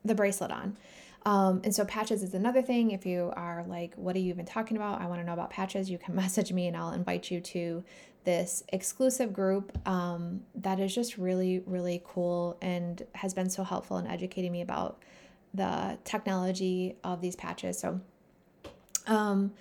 the 0.04 0.16
bracelet 0.16 0.50
on. 0.50 0.78
Um, 1.26 1.62
and 1.64 1.76
so 1.76 1.86
patches 1.86 2.24
is 2.24 2.34
another 2.34 2.62
thing. 2.62 2.92
If 2.92 3.06
you 3.06 3.32
are 3.36 3.66
like, 3.68 3.94
what 3.96 4.16
are 4.16 4.20
you 4.20 4.30
even 4.30 4.46
talking 4.46 4.78
about? 4.78 5.02
I 5.02 5.08
want 5.08 5.22
to 5.22 5.26
know 5.26 5.34
about 5.34 5.50
patches. 5.50 5.90
You 5.90 5.98
can 5.98 6.16
message 6.24 6.52
me 6.52 6.68
and 6.68 6.78
I'll 6.78 6.94
invite 6.94 7.30
you 7.30 7.42
to 7.42 7.84
this 8.26 8.64
exclusive 8.70 9.34
group 9.34 9.78
um, 9.88 10.42
that 10.56 10.80
is 10.80 10.94
just 10.94 11.18
really, 11.18 11.64
really 11.66 12.02
cool 12.06 12.58
and 12.62 13.06
has 13.16 13.34
been 13.34 13.50
so 13.50 13.64
helpful 13.64 13.98
in 13.98 14.08
educating 14.08 14.52
me 14.52 14.62
about 14.62 15.02
the 15.54 15.98
technology 16.04 16.96
of 17.04 17.22
these 17.22 17.36
patches. 17.36 17.80
So, 17.80 18.00
um, 19.08 19.52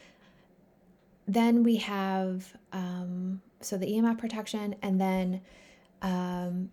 then 1.27 1.63
we 1.63 1.77
have 1.77 2.57
um, 2.73 3.41
so 3.61 3.77
the 3.77 3.87
EMF 3.87 4.19
protection 4.19 4.75
and 4.83 5.01
then 5.01 5.41
um, 6.03 6.71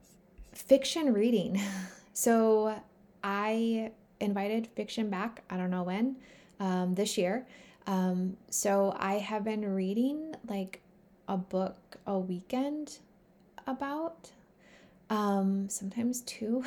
fiction 0.53 1.13
reading. 1.13 1.61
so 2.13 2.81
I 3.23 3.91
invited 4.19 4.67
fiction 4.75 5.09
back. 5.09 5.43
I 5.49 5.57
don't 5.57 5.69
know 5.69 5.83
when, 5.83 6.17
um, 6.59 6.95
this 6.95 7.17
year. 7.17 7.45
Um, 7.87 8.37
so 8.49 8.95
I 8.97 9.15
have 9.15 9.43
been 9.43 9.73
reading 9.73 10.35
like 10.47 10.81
a 11.27 11.37
book 11.37 11.97
a 12.07 12.17
weekend 12.17 12.99
about, 13.67 14.31
um, 15.09 15.69
sometimes 15.69 16.21
two. 16.21 16.63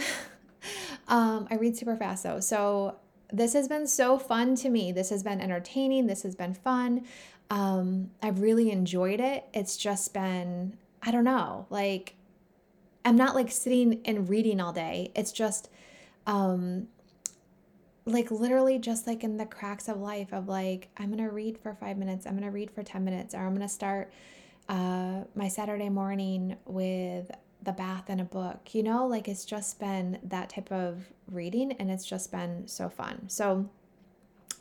um, 1.09 1.49
I 1.51 1.57
read 1.57 1.77
super 1.77 1.97
fast 1.97 2.23
though. 2.23 2.41
So 2.41 2.97
this 3.33 3.53
has 3.53 3.69
been 3.69 3.87
so 3.87 4.19
fun 4.19 4.55
to 4.57 4.71
me. 4.71 4.93
This 4.93 5.11
has 5.11 5.23
been 5.23 5.41
entertaining. 5.41 6.07
This 6.07 6.23
has 6.23 6.35
been 6.35 6.55
fun. 6.55 7.05
Um, 7.51 8.11
I've 8.23 8.41
really 8.41 8.71
enjoyed 8.71 9.21
it. 9.21 9.45
It's 9.53 9.77
just 9.77 10.13
been, 10.13 10.77
I 11.03 11.11
don't 11.11 11.25
know, 11.25 11.67
like 11.71 12.15
I'm 13.05 13.17
not 13.17 13.35
like 13.35 13.51
sitting 13.51 14.01
and 14.05 14.29
reading 14.29 14.61
all 14.61 14.73
day. 14.73 15.13
It's 15.15 15.33
just, 15.33 15.71
um, 16.27 16.89
like 18.09 18.31
literally 18.31 18.79
just 18.79 19.07
like 19.07 19.23
in 19.23 19.37
the 19.37 19.47
cracks 19.47 19.89
of 19.89 19.99
life 19.99 20.33
of 20.33 20.49
like 20.49 20.89
i'm 20.97 21.11
gonna 21.11 21.31
read 21.31 21.59
for 21.59 21.75
five 21.75 21.97
minutes 21.97 22.27
i'm 22.27 22.35
gonna 22.35 22.51
read 22.51 22.71
for 22.71 22.83
10 22.83 23.05
minutes 23.05 23.35
or 23.35 23.39
i'm 23.39 23.53
gonna 23.55 23.69
start 23.69 24.13
uh, 24.69 25.21
my 25.35 25.49
saturday 25.49 25.89
morning 25.89 26.57
with 26.67 27.31
the 27.63 27.73
bath 27.73 28.05
and 28.09 28.21
a 28.21 28.25
book 28.25 28.69
you 28.73 28.83
know? 28.83 29.07
Like 29.07 29.29
it's 29.29 29.45
just 29.45 29.79
been 29.79 30.19
that 30.23 30.51
type 30.51 30.71
of 30.71 31.09
reading 31.31 31.73
and 31.73 31.91
it's 31.91 32.07
just 32.07 32.31
been 32.31 32.67
so 32.67 32.89
fun. 32.89 33.29
So 33.29 33.69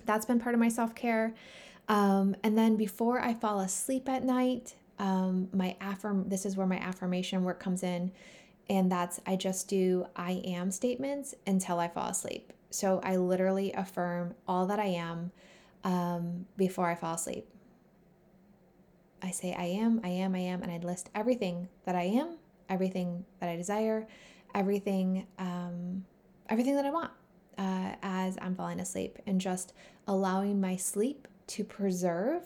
that's 0.06 0.26
been 0.26 0.40
part 0.40 0.56
of 0.56 0.60
my 0.60 0.70
self-care. 0.70 1.34
Um, 1.90 2.36
and 2.44 2.58
then 2.58 2.76
before 2.76 3.22
i 3.22 3.34
fall 3.34 3.62
asleep 3.62 4.10
at 4.10 4.24
night 4.24 4.76
um, 5.00 5.48
my 5.54 5.78
affirm 5.80 6.28
this 6.28 6.46
is 6.46 6.58
where 6.58 6.68
my 6.68 6.78
affirmation 6.80 7.46
work 7.46 7.62
comes 7.62 7.82
in 7.82 8.12
and 8.70 8.92
that's 8.92 9.22
i 9.26 9.38
just 9.38 9.70
do 9.70 10.06
i 10.18 10.42
am 10.44 10.70
statements 10.70 11.34
until 11.46 11.80
i 11.80 11.88
fall 11.88 12.10
asleep 12.10 12.52
so 12.78 13.02
I 13.04 13.16
literally 13.16 13.74
affirm 13.74 14.36
all 14.48 14.68
that 14.68 14.78
I 14.78 14.86
am 14.86 15.32
um, 15.84 16.46
before 16.58 16.88
I 16.88 16.94
fall 16.94 17.16
asleep. 17.16 17.48
I 19.20 19.32
say, 19.32 19.56
I 19.58 19.64
am, 19.64 20.00
I 20.04 20.10
am, 20.10 20.36
I 20.36 20.40
am, 20.42 20.62
and 20.62 20.72
I 20.72 20.78
list 20.78 21.10
everything 21.16 21.70
that 21.86 21.96
I 21.96 22.04
am, 22.04 22.38
everything 22.70 23.26
that 23.40 23.50
I 23.50 23.56
desire, 23.56 24.08
everything, 24.54 25.26
um, 25.40 26.06
everything 26.50 26.76
that 26.76 26.86
I 26.86 26.92
want 26.92 27.10
uh, 27.58 27.96
as 28.04 28.38
I'm 28.44 28.54
falling 28.54 28.80
asleep, 28.80 29.18
and 29.26 29.42
just 29.42 29.74
allowing 30.08 30.62
my 30.62 30.76
sleep 30.76 31.28
to 31.48 31.64
preserve 31.64 32.44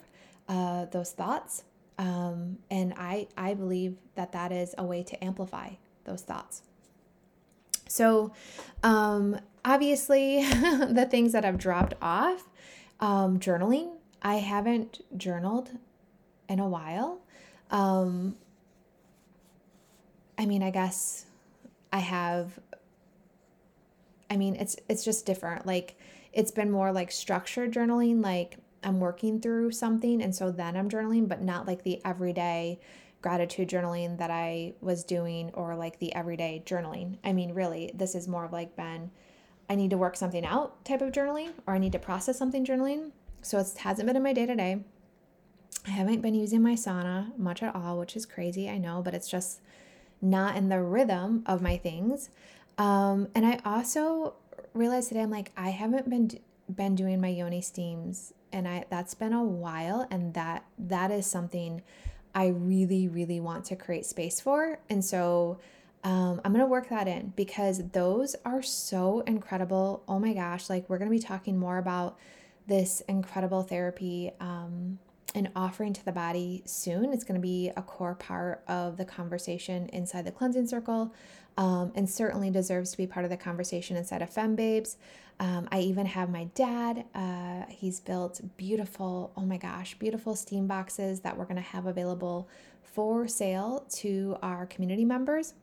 uh, 0.47 0.85
those 0.85 1.11
thoughts. 1.11 1.65
Um, 1.97 2.57
and 2.69 2.93
I, 2.95 3.27
I 3.35 3.53
believe 3.53 3.97
that 4.15 4.31
that 4.31 4.53
is 4.53 4.73
a 4.77 4.85
way 4.85 5.03
to 5.03 5.21
amplify 5.21 5.71
those 6.05 6.21
thoughts. 6.21 6.61
So, 7.89 8.31
um, 8.81 9.37
obviously, 9.63 10.43
the 10.49 11.07
things 11.09 11.31
that 11.33 11.45
I've 11.45 11.57
dropped 11.57 11.93
off, 12.01 12.49
um, 12.99 13.39
journaling. 13.39 13.95
I 14.21 14.35
haven't 14.35 15.01
journaled 15.17 15.71
in 16.47 16.59
a 16.59 16.67
while. 16.67 17.21
Um, 17.71 18.35
I 20.37 20.45
mean, 20.45 20.63
I 20.63 20.71
guess 20.71 21.25
I 21.91 21.99
have. 21.99 22.59
I 24.29 24.37
mean, 24.37 24.55
it's 24.55 24.75
it's 24.87 25.03
just 25.03 25.25
different. 25.25 25.65
Like 25.65 25.97
it's 26.33 26.51
been 26.51 26.71
more 26.71 26.91
like 26.91 27.11
structured 27.11 27.73
journaling, 27.73 28.23
like 28.23 28.57
I'm 28.83 28.99
working 28.99 29.41
through 29.41 29.71
something, 29.71 30.21
and 30.21 30.35
so 30.35 30.51
then 30.51 30.75
I'm 30.75 30.89
journaling, 30.89 31.27
but 31.27 31.41
not 31.41 31.67
like 31.67 31.83
the 31.83 32.01
everyday 32.05 32.79
gratitude 33.21 33.69
journaling 33.69 34.17
that 34.17 34.31
I 34.31 34.73
was 34.81 35.03
doing 35.03 35.51
or 35.53 35.75
like 35.75 35.99
the 35.99 36.13
everyday 36.15 36.63
journaling. 36.65 37.17
I 37.23 37.33
mean, 37.33 37.53
really, 37.53 37.91
this 37.93 38.15
is 38.15 38.27
more 38.27 38.45
of 38.45 38.51
like 38.51 38.75
been 38.75 39.11
I 39.69 39.75
need 39.75 39.89
to 39.91 39.97
work 39.97 40.15
something 40.15 40.45
out 40.45 40.83
type 40.83 41.01
of 41.01 41.11
journaling 41.11 41.51
or 41.65 41.75
I 41.75 41.77
need 41.77 41.91
to 41.93 41.99
process 41.99 42.37
something 42.37 42.65
journaling. 42.65 43.11
So 43.41 43.57
it 43.59 43.67
hasn't 43.77 44.07
been 44.07 44.15
in 44.15 44.23
my 44.23 44.33
day 44.33 44.45
to 44.45 44.55
day. 44.55 44.83
I 45.87 45.91
haven't 45.91 46.21
been 46.21 46.35
using 46.35 46.61
my 46.61 46.73
sauna 46.73 47.37
much 47.37 47.63
at 47.63 47.75
all, 47.75 47.97
which 47.97 48.15
is 48.15 48.25
crazy, 48.25 48.69
I 48.69 48.77
know, 48.77 49.01
but 49.01 49.13
it's 49.13 49.29
just 49.29 49.61
not 50.21 50.55
in 50.55 50.69
the 50.69 50.81
rhythm 50.81 51.43
of 51.45 51.61
my 51.61 51.77
things. 51.77 52.29
Um, 52.77 53.29
and 53.33 53.45
I 53.45 53.59
also 53.65 54.35
realized 54.73 55.09
today 55.09 55.21
I'm 55.21 55.31
like 55.31 55.51
I 55.57 55.69
haven't 55.69 56.09
been 56.09 56.31
been 56.73 56.95
doing 56.95 57.19
my 57.19 57.27
yoni 57.27 57.61
steams 57.61 58.33
and 58.53 58.67
I 58.67 58.85
that's 58.89 59.13
been 59.13 59.33
a 59.33 59.43
while 59.43 60.07
and 60.09 60.33
that 60.35 60.63
that 60.77 61.11
is 61.11 61.25
something 61.25 61.81
I 62.33 62.47
really, 62.47 63.07
really 63.07 63.39
want 63.39 63.65
to 63.65 63.75
create 63.75 64.05
space 64.05 64.39
for. 64.39 64.79
And 64.89 65.03
so 65.03 65.59
um, 66.03 66.41
I'm 66.43 66.51
going 66.51 66.63
to 66.63 66.69
work 66.69 66.89
that 66.89 67.07
in 67.07 67.33
because 67.35 67.89
those 67.91 68.35
are 68.43 68.61
so 68.61 69.21
incredible. 69.21 70.03
Oh 70.07 70.19
my 70.19 70.33
gosh, 70.33 70.69
like 70.69 70.89
we're 70.89 70.97
going 70.97 71.09
to 71.11 71.15
be 71.15 71.21
talking 71.21 71.57
more 71.57 71.77
about 71.77 72.17
this 72.67 73.01
incredible 73.07 73.63
therapy 73.63 74.31
um, 74.39 74.97
and 75.35 75.49
offering 75.55 75.93
to 75.93 76.03
the 76.05 76.11
body 76.11 76.63
soon. 76.65 77.13
It's 77.13 77.23
going 77.23 77.39
to 77.39 77.41
be 77.41 77.71
a 77.75 77.81
core 77.81 78.15
part 78.15 78.63
of 78.67 78.97
the 78.97 79.05
conversation 79.05 79.87
inside 79.89 80.25
the 80.25 80.31
cleansing 80.31 80.67
circle 80.67 81.13
um, 81.57 81.91
and 81.95 82.09
certainly 82.09 82.49
deserves 82.49 82.91
to 82.91 82.97
be 82.97 83.07
part 83.07 83.25
of 83.25 83.31
the 83.31 83.37
conversation 83.37 83.95
inside 83.97 84.21
of 84.21 84.29
Fem 84.29 84.55
Babes. 84.55 84.97
Um, 85.39 85.67
I 85.71 85.79
even 85.81 86.05
have 86.05 86.29
my 86.29 86.45
dad. 86.55 87.05
Uh, 87.15 87.63
he's 87.69 87.99
built 87.99 88.41
beautiful, 88.57 89.31
oh 89.35 89.41
my 89.41 89.57
gosh, 89.57 89.95
beautiful 89.97 90.35
steam 90.35 90.67
boxes 90.67 91.21
that 91.21 91.37
we're 91.37 91.45
going 91.45 91.55
to 91.55 91.61
have 91.61 91.85
available 91.85 92.47
for 92.83 93.27
sale 93.27 93.85
to 93.89 94.37
our 94.41 94.65
community 94.65 95.05
members. 95.05 95.53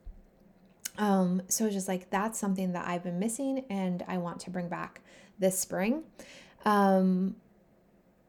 Um, 0.98 1.42
so 1.48 1.66
it's 1.66 1.74
just 1.74 1.88
like 1.88 2.10
that's 2.10 2.38
something 2.38 2.72
that 2.72 2.86
I've 2.86 3.04
been 3.04 3.18
missing 3.18 3.64
and 3.70 4.04
I 4.08 4.18
want 4.18 4.40
to 4.40 4.50
bring 4.50 4.68
back 4.68 5.00
this 5.38 5.58
spring. 5.58 6.02
Um, 6.64 7.36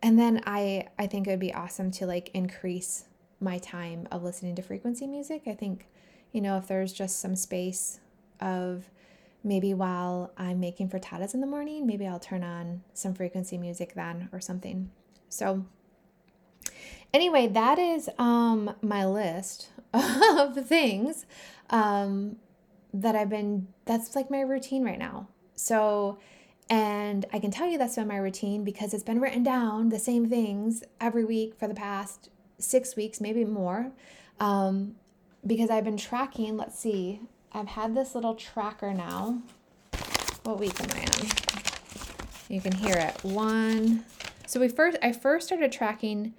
and 0.02 0.18
then 0.18 0.42
I 0.46 0.88
I 0.98 1.08
think 1.08 1.28
it 1.28 1.32
would 1.32 1.40
be 1.40 1.54
awesome 1.54 1.92
to 1.92 2.06
like 2.06 2.30
increase 2.34 3.06
my 3.40 3.58
time 3.58 4.08
of 4.12 4.24
listening 4.24 4.56
to 4.56 4.62
frequency 4.62 5.08
music. 5.08 5.44
I 5.48 5.54
think, 5.54 5.88
you 6.32 6.42
know, 6.42 6.58
if 6.58 6.68
there's 6.68 6.94
just 6.94 7.20
some 7.20 7.36
space 7.36 8.00
of 8.40 8.90
maybe 9.44 9.74
while 9.74 10.32
I'm 10.38 10.60
making 10.60 10.90
frittatas 10.90 11.34
in 11.34 11.42
the 11.42 11.48
morning, 11.48 11.88
maybe 11.88 12.06
I'll 12.06 12.20
turn 12.20 12.44
on 12.44 12.84
some 12.94 13.14
frequency 13.14 13.58
music 13.58 13.94
then 13.96 14.30
or 14.32 14.40
something. 14.40 14.92
So 15.30 15.66
anyway, 17.14 17.48
that 17.48 17.80
is 17.80 18.10
um 18.20 18.76
my 18.82 19.06
list 19.06 19.70
of 19.94 20.66
things 20.68 21.26
um 21.72 22.38
that 22.94 23.16
I've 23.16 23.30
been 23.30 23.68
that's 23.86 24.16
like 24.16 24.32
my 24.32 24.42
routine 24.42 24.84
right 24.84 25.00
now. 25.00 25.28
So 25.56 26.20
and 26.70 27.26
I 27.34 27.40
can 27.40 27.50
tell 27.50 27.68
you 27.68 27.78
that's 27.78 27.96
been 27.96 28.08
my 28.08 28.18
routine 28.18 28.64
because 28.64 28.94
it's 28.94 29.04
been 29.04 29.20
written 29.20 29.44
down 29.44 29.90
the 29.90 30.00
same 30.00 30.30
things 30.30 30.84
every 31.02 31.26
week 31.26 31.56
for 31.58 31.68
the 31.68 31.74
past 31.74 32.30
six 32.60 32.96
weeks, 32.96 33.20
maybe 33.20 33.44
more. 33.44 33.92
Um, 34.40 34.96
because 35.46 35.70
I've 35.72 35.84
been 35.84 35.98
tracking, 35.98 36.58
let's 36.58 36.78
see, 36.78 37.22
I've 37.52 37.70
had 37.70 37.96
this 37.96 38.14
little 38.14 38.36
tracker 38.36 38.94
now. 38.94 39.42
What 40.44 40.60
week 40.60 40.80
am 40.80 40.90
I 40.92 41.02
on? 41.02 41.28
You 42.50 42.62
can 42.62 42.74
hear 42.74 42.96
it. 42.96 43.24
One. 43.24 44.06
So 44.46 44.60
we 44.60 44.68
first 44.68 44.98
I 45.02 45.12
first 45.12 45.48
started 45.48 45.72
tracking 45.72 46.34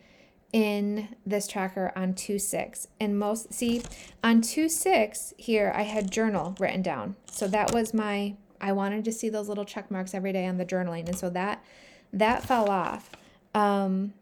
in 0.52 1.14
this 1.24 1.46
tracker 1.46 1.92
on 1.94 2.12
2-6 2.12 2.88
and 2.98 3.18
most 3.18 3.52
see 3.52 3.82
on 4.24 4.42
2-6 4.42 5.32
here 5.36 5.72
I 5.74 5.82
had 5.82 6.10
journal 6.10 6.56
written 6.58 6.82
down. 6.82 7.16
So 7.30 7.46
that 7.48 7.72
was 7.72 7.94
my 7.94 8.34
I 8.60 8.72
wanted 8.72 9.04
to 9.06 9.12
see 9.12 9.28
those 9.28 9.48
little 9.48 9.64
check 9.64 9.90
marks 9.90 10.14
every 10.14 10.32
day 10.32 10.46
on 10.46 10.58
the 10.58 10.66
journaling. 10.66 11.06
And 11.08 11.16
so 11.16 11.30
that 11.30 11.64
that 12.12 12.42
fell 12.42 12.68
off. 12.68 13.10
Um, 13.54 14.14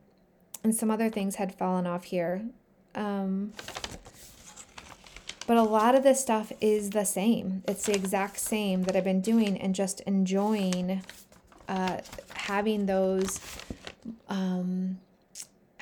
and 0.63 0.75
some 0.75 0.91
other 0.91 1.11
things 1.11 1.37
had 1.37 1.55
fallen 1.55 1.87
off 1.87 2.05
here. 2.05 2.43
Um, 2.95 3.53
but 5.47 5.57
a 5.57 5.63
lot 5.63 5.95
of 5.95 6.03
this 6.03 6.21
stuff 6.21 6.53
is 6.61 6.91
the 6.91 7.05
same. 7.05 7.63
It's 7.67 7.87
the 7.87 7.95
exact 7.95 8.39
same 8.39 8.83
that 8.83 8.95
I've 8.95 9.05
been 9.05 9.23
doing 9.23 9.59
and 9.59 9.75
just 9.75 10.01
enjoying 10.01 11.03
uh, 11.69 11.99
having 12.35 12.87
those 12.87 13.41
um, 14.29 14.99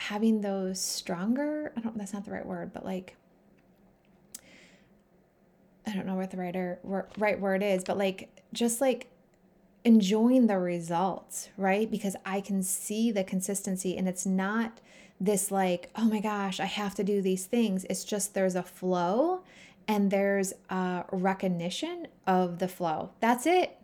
having 0.08 0.40
those 0.40 0.80
stronger 0.80 1.72
i 1.76 1.80
don't 1.80 1.98
that's 1.98 2.12
not 2.12 2.24
the 2.24 2.30
right 2.30 2.46
word 2.46 2.72
but 2.72 2.84
like 2.84 3.16
i 5.84 5.92
don't 5.92 6.06
know 6.06 6.14
what 6.14 6.30
the 6.30 6.36
right, 6.36 6.54
er, 6.54 6.78
or, 6.84 7.08
right 7.18 7.40
word 7.40 7.60
is 7.60 7.82
but 7.82 7.98
like 7.98 8.28
just 8.52 8.80
like 8.80 9.08
enjoying 9.84 10.46
the 10.46 10.58
results 10.58 11.48
right? 11.56 11.90
Because 11.90 12.14
i 12.24 12.40
can 12.40 12.62
see 12.62 13.10
the 13.10 13.24
consistency 13.24 13.96
and 13.96 14.06
it's 14.06 14.24
not 14.24 14.80
this 15.20 15.50
like 15.50 15.90
oh 15.96 16.04
my 16.04 16.20
gosh 16.20 16.60
i 16.60 16.66
have 16.66 16.94
to 16.94 17.02
do 17.02 17.20
these 17.20 17.46
things. 17.46 17.84
It's 17.90 18.04
just 18.04 18.34
there's 18.34 18.54
a 18.54 18.62
flow 18.62 19.42
and 19.88 20.10
there's 20.10 20.52
a 20.68 21.04
recognition 21.12 22.08
of 22.26 22.58
the 22.58 22.68
flow. 22.68 23.10
That's 23.20 23.46
it 23.46 23.76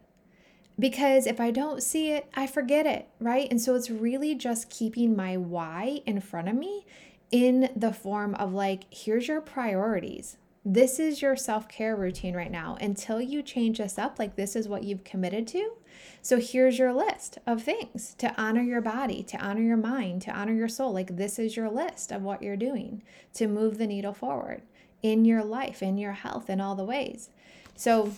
because 0.83 1.28
if 1.28 1.41
I 1.41 1.53
don't 1.53 1.80
see 1.80 2.11
it, 2.11 2.26
I 2.35 2.49
forget 2.49 2.87
it, 2.87 3.07
right? 3.20 3.47
And 3.49 3.61
so 3.61 3.76
it's 3.76 3.89
really 3.89 4.35
just 4.35 4.68
keeping 4.68 5.14
my 5.14 5.37
why 5.37 6.01
in 6.07 6.20
front 6.20 6.49
of 6.49 6.57
me 6.57 6.85
in 7.30 7.70
the 7.76 7.93
form 7.93 8.35
of 8.35 8.53
like, 8.53 8.93
here's 8.93 9.28
your 9.28 9.41
priorities. 9.41 10.39
This 10.64 10.99
is 10.99 11.22
your 11.22 11.37
self 11.37 11.68
care 11.68 11.95
routine 11.95 12.35
right 12.35 12.51
now. 12.51 12.76
Until 12.80 13.20
you 13.20 13.43
change 13.43 13.78
this 13.78 13.97
up, 13.97 14.18
like, 14.18 14.35
this 14.35 14.57
is 14.57 14.66
what 14.66 14.83
you've 14.83 15.05
committed 15.05 15.47
to. 15.49 15.74
So, 16.20 16.41
here's 16.41 16.80
your 16.80 16.93
list 16.93 17.39
of 17.47 17.62
things 17.62 18.14
to 18.18 18.35
honor 18.41 18.62
your 18.62 18.80
body, 18.80 19.22
to 19.22 19.37
honor 19.39 19.62
your 19.62 19.76
mind, 19.76 20.22
to 20.22 20.33
honor 20.33 20.53
your 20.53 20.68
soul. 20.68 20.93
Like, 20.93 21.16
this 21.16 21.39
is 21.39 21.57
your 21.57 21.70
list 21.70 22.11
of 22.11 22.22
what 22.22 22.43
you're 22.43 22.57
doing 22.57 23.03
to 23.35 23.47
move 23.47 23.78
the 23.78 23.87
needle 23.87 24.14
forward 24.14 24.62
in 25.01 25.24
your 25.24 25.45
life, 25.45 25.80
in 25.80 25.97
your 25.97 26.12
health, 26.12 26.51
in 26.51 26.61
all 26.61 26.74
the 26.74 26.85
ways. 26.85 27.30
So, 27.76 28.12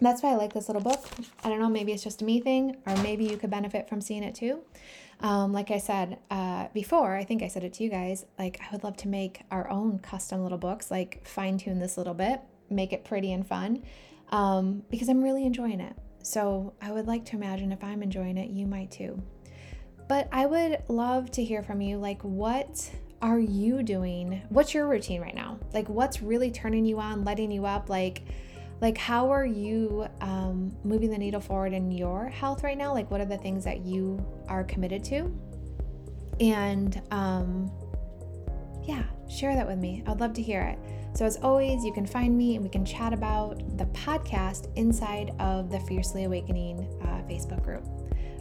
that's 0.00 0.22
why 0.22 0.32
I 0.32 0.36
like 0.36 0.52
this 0.52 0.68
little 0.68 0.82
book. 0.82 1.04
I 1.42 1.48
don't 1.48 1.58
know, 1.58 1.68
maybe 1.68 1.92
it's 1.92 2.04
just 2.04 2.22
a 2.22 2.24
me 2.24 2.40
thing, 2.40 2.76
or 2.86 2.96
maybe 2.98 3.24
you 3.24 3.36
could 3.36 3.50
benefit 3.50 3.88
from 3.88 4.00
seeing 4.00 4.22
it 4.22 4.34
too. 4.34 4.62
Um, 5.20 5.52
like 5.52 5.70
I 5.70 5.78
said 5.78 6.18
uh, 6.30 6.68
before, 6.72 7.16
I 7.16 7.24
think 7.24 7.42
I 7.42 7.48
said 7.48 7.64
it 7.64 7.72
to 7.74 7.84
you 7.84 7.90
guys, 7.90 8.24
like 8.38 8.60
I 8.60 8.70
would 8.70 8.84
love 8.84 8.96
to 8.98 9.08
make 9.08 9.42
our 9.50 9.68
own 9.68 9.98
custom 9.98 10.42
little 10.42 10.58
books, 10.58 10.90
like 10.90 11.26
fine 11.26 11.58
tune 11.58 11.80
this 11.80 11.98
little 11.98 12.14
bit, 12.14 12.40
make 12.70 12.92
it 12.92 13.04
pretty 13.04 13.32
and 13.32 13.46
fun, 13.46 13.82
um, 14.30 14.84
because 14.90 15.08
I'm 15.08 15.22
really 15.22 15.44
enjoying 15.44 15.80
it. 15.80 15.96
So 16.22 16.74
I 16.80 16.92
would 16.92 17.06
like 17.06 17.24
to 17.26 17.36
imagine 17.36 17.72
if 17.72 17.82
I'm 17.82 18.02
enjoying 18.02 18.36
it, 18.36 18.50
you 18.50 18.66
might 18.66 18.90
too. 18.90 19.20
But 20.08 20.28
I 20.30 20.46
would 20.46 20.82
love 20.88 21.30
to 21.32 21.44
hear 21.44 21.62
from 21.62 21.80
you, 21.80 21.98
like 21.98 22.22
what 22.22 22.90
are 23.20 23.40
you 23.40 23.82
doing? 23.82 24.42
What's 24.48 24.74
your 24.74 24.86
routine 24.86 25.20
right 25.20 25.34
now? 25.34 25.58
Like 25.74 25.88
what's 25.88 26.22
really 26.22 26.52
turning 26.52 26.84
you 26.84 27.00
on, 27.00 27.24
letting 27.24 27.50
you 27.50 27.66
up? 27.66 27.90
Like, 27.90 28.22
like 28.80 28.96
how 28.96 29.30
are 29.30 29.46
you 29.46 30.06
um, 30.20 30.76
moving 30.84 31.10
the 31.10 31.18
needle 31.18 31.40
forward 31.40 31.72
in 31.72 31.90
your 31.90 32.28
health 32.28 32.62
right 32.62 32.78
now? 32.78 32.92
Like 32.92 33.10
what 33.10 33.20
are 33.20 33.26
the 33.26 33.38
things 33.38 33.64
that 33.64 33.84
you 33.84 34.24
are 34.48 34.64
committed 34.64 35.02
to? 35.04 35.32
And 36.40 37.00
um, 37.10 37.70
yeah 38.86 39.02
share 39.28 39.54
that 39.54 39.66
with 39.66 39.78
me. 39.78 40.02
I'd 40.06 40.20
love 40.20 40.32
to 40.34 40.42
hear 40.42 40.62
it. 40.62 40.78
So 41.16 41.24
as 41.24 41.36
always 41.38 41.84
you 41.84 41.92
can 41.92 42.06
find 42.06 42.36
me 42.36 42.54
and 42.54 42.64
we 42.64 42.70
can 42.70 42.84
chat 42.84 43.12
about 43.12 43.76
the 43.76 43.86
podcast 43.86 44.74
inside 44.76 45.32
of 45.38 45.70
the 45.70 45.80
fiercely 45.80 46.24
awakening 46.24 46.80
uh, 47.02 47.22
facebook 47.28 47.62
group. 47.62 47.84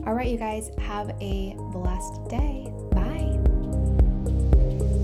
All 0.05 0.13
right 0.13 0.29
you 0.29 0.37
guys 0.37 0.69
have 0.79 1.09
a 1.21 1.55
blessed 1.71 2.29
day. 2.29 2.71
Bye. 2.91 3.39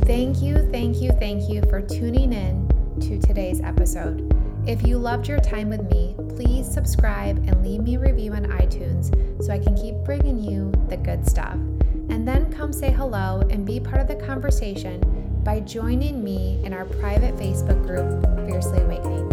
Thank 0.06 0.42
you 0.42 0.70
thank 0.72 1.02
you 1.02 1.12
thank 1.14 1.50
you 1.50 1.62
for 1.70 1.82
tuning 1.82 2.34
in 2.34 2.68
to 3.02 3.20
today's 3.20 3.60
episode 3.62 4.43
if 4.66 4.88
you 4.88 4.98
loved 4.98 5.28
your 5.28 5.40
time 5.40 5.70
with 5.70 5.82
me, 5.92 6.16
please 6.30 6.72
subscribe 6.72 7.38
and 7.48 7.62
leave 7.62 7.82
me 7.82 7.96
a 7.96 8.00
review 8.00 8.32
on 8.34 8.46
iTunes 8.46 9.12
so 9.44 9.52
I 9.52 9.60
can 9.60 9.76
keep 9.76 9.96
bringing 10.06 10.40
you 10.40 10.72
the 10.88 10.96
good 10.96 11.28
stuff. 11.28 11.56
And 12.10 12.28
then 12.28 12.52
come 12.52 12.72
say 12.72 12.92
hello 12.92 13.42
and 13.50 13.66
be 13.66 13.80
part 13.80 14.00
of 14.00 14.08
the 14.08 14.26
conversation 14.26 15.02
by 15.44 15.60
joining 15.60 16.24
me 16.24 16.62
in 16.64 16.74
our 16.74 16.86
private 16.86 17.36
Facebook 17.36 17.86
group, 17.86 18.48
Fiercely 18.48 18.82
Awakening. 18.82 19.33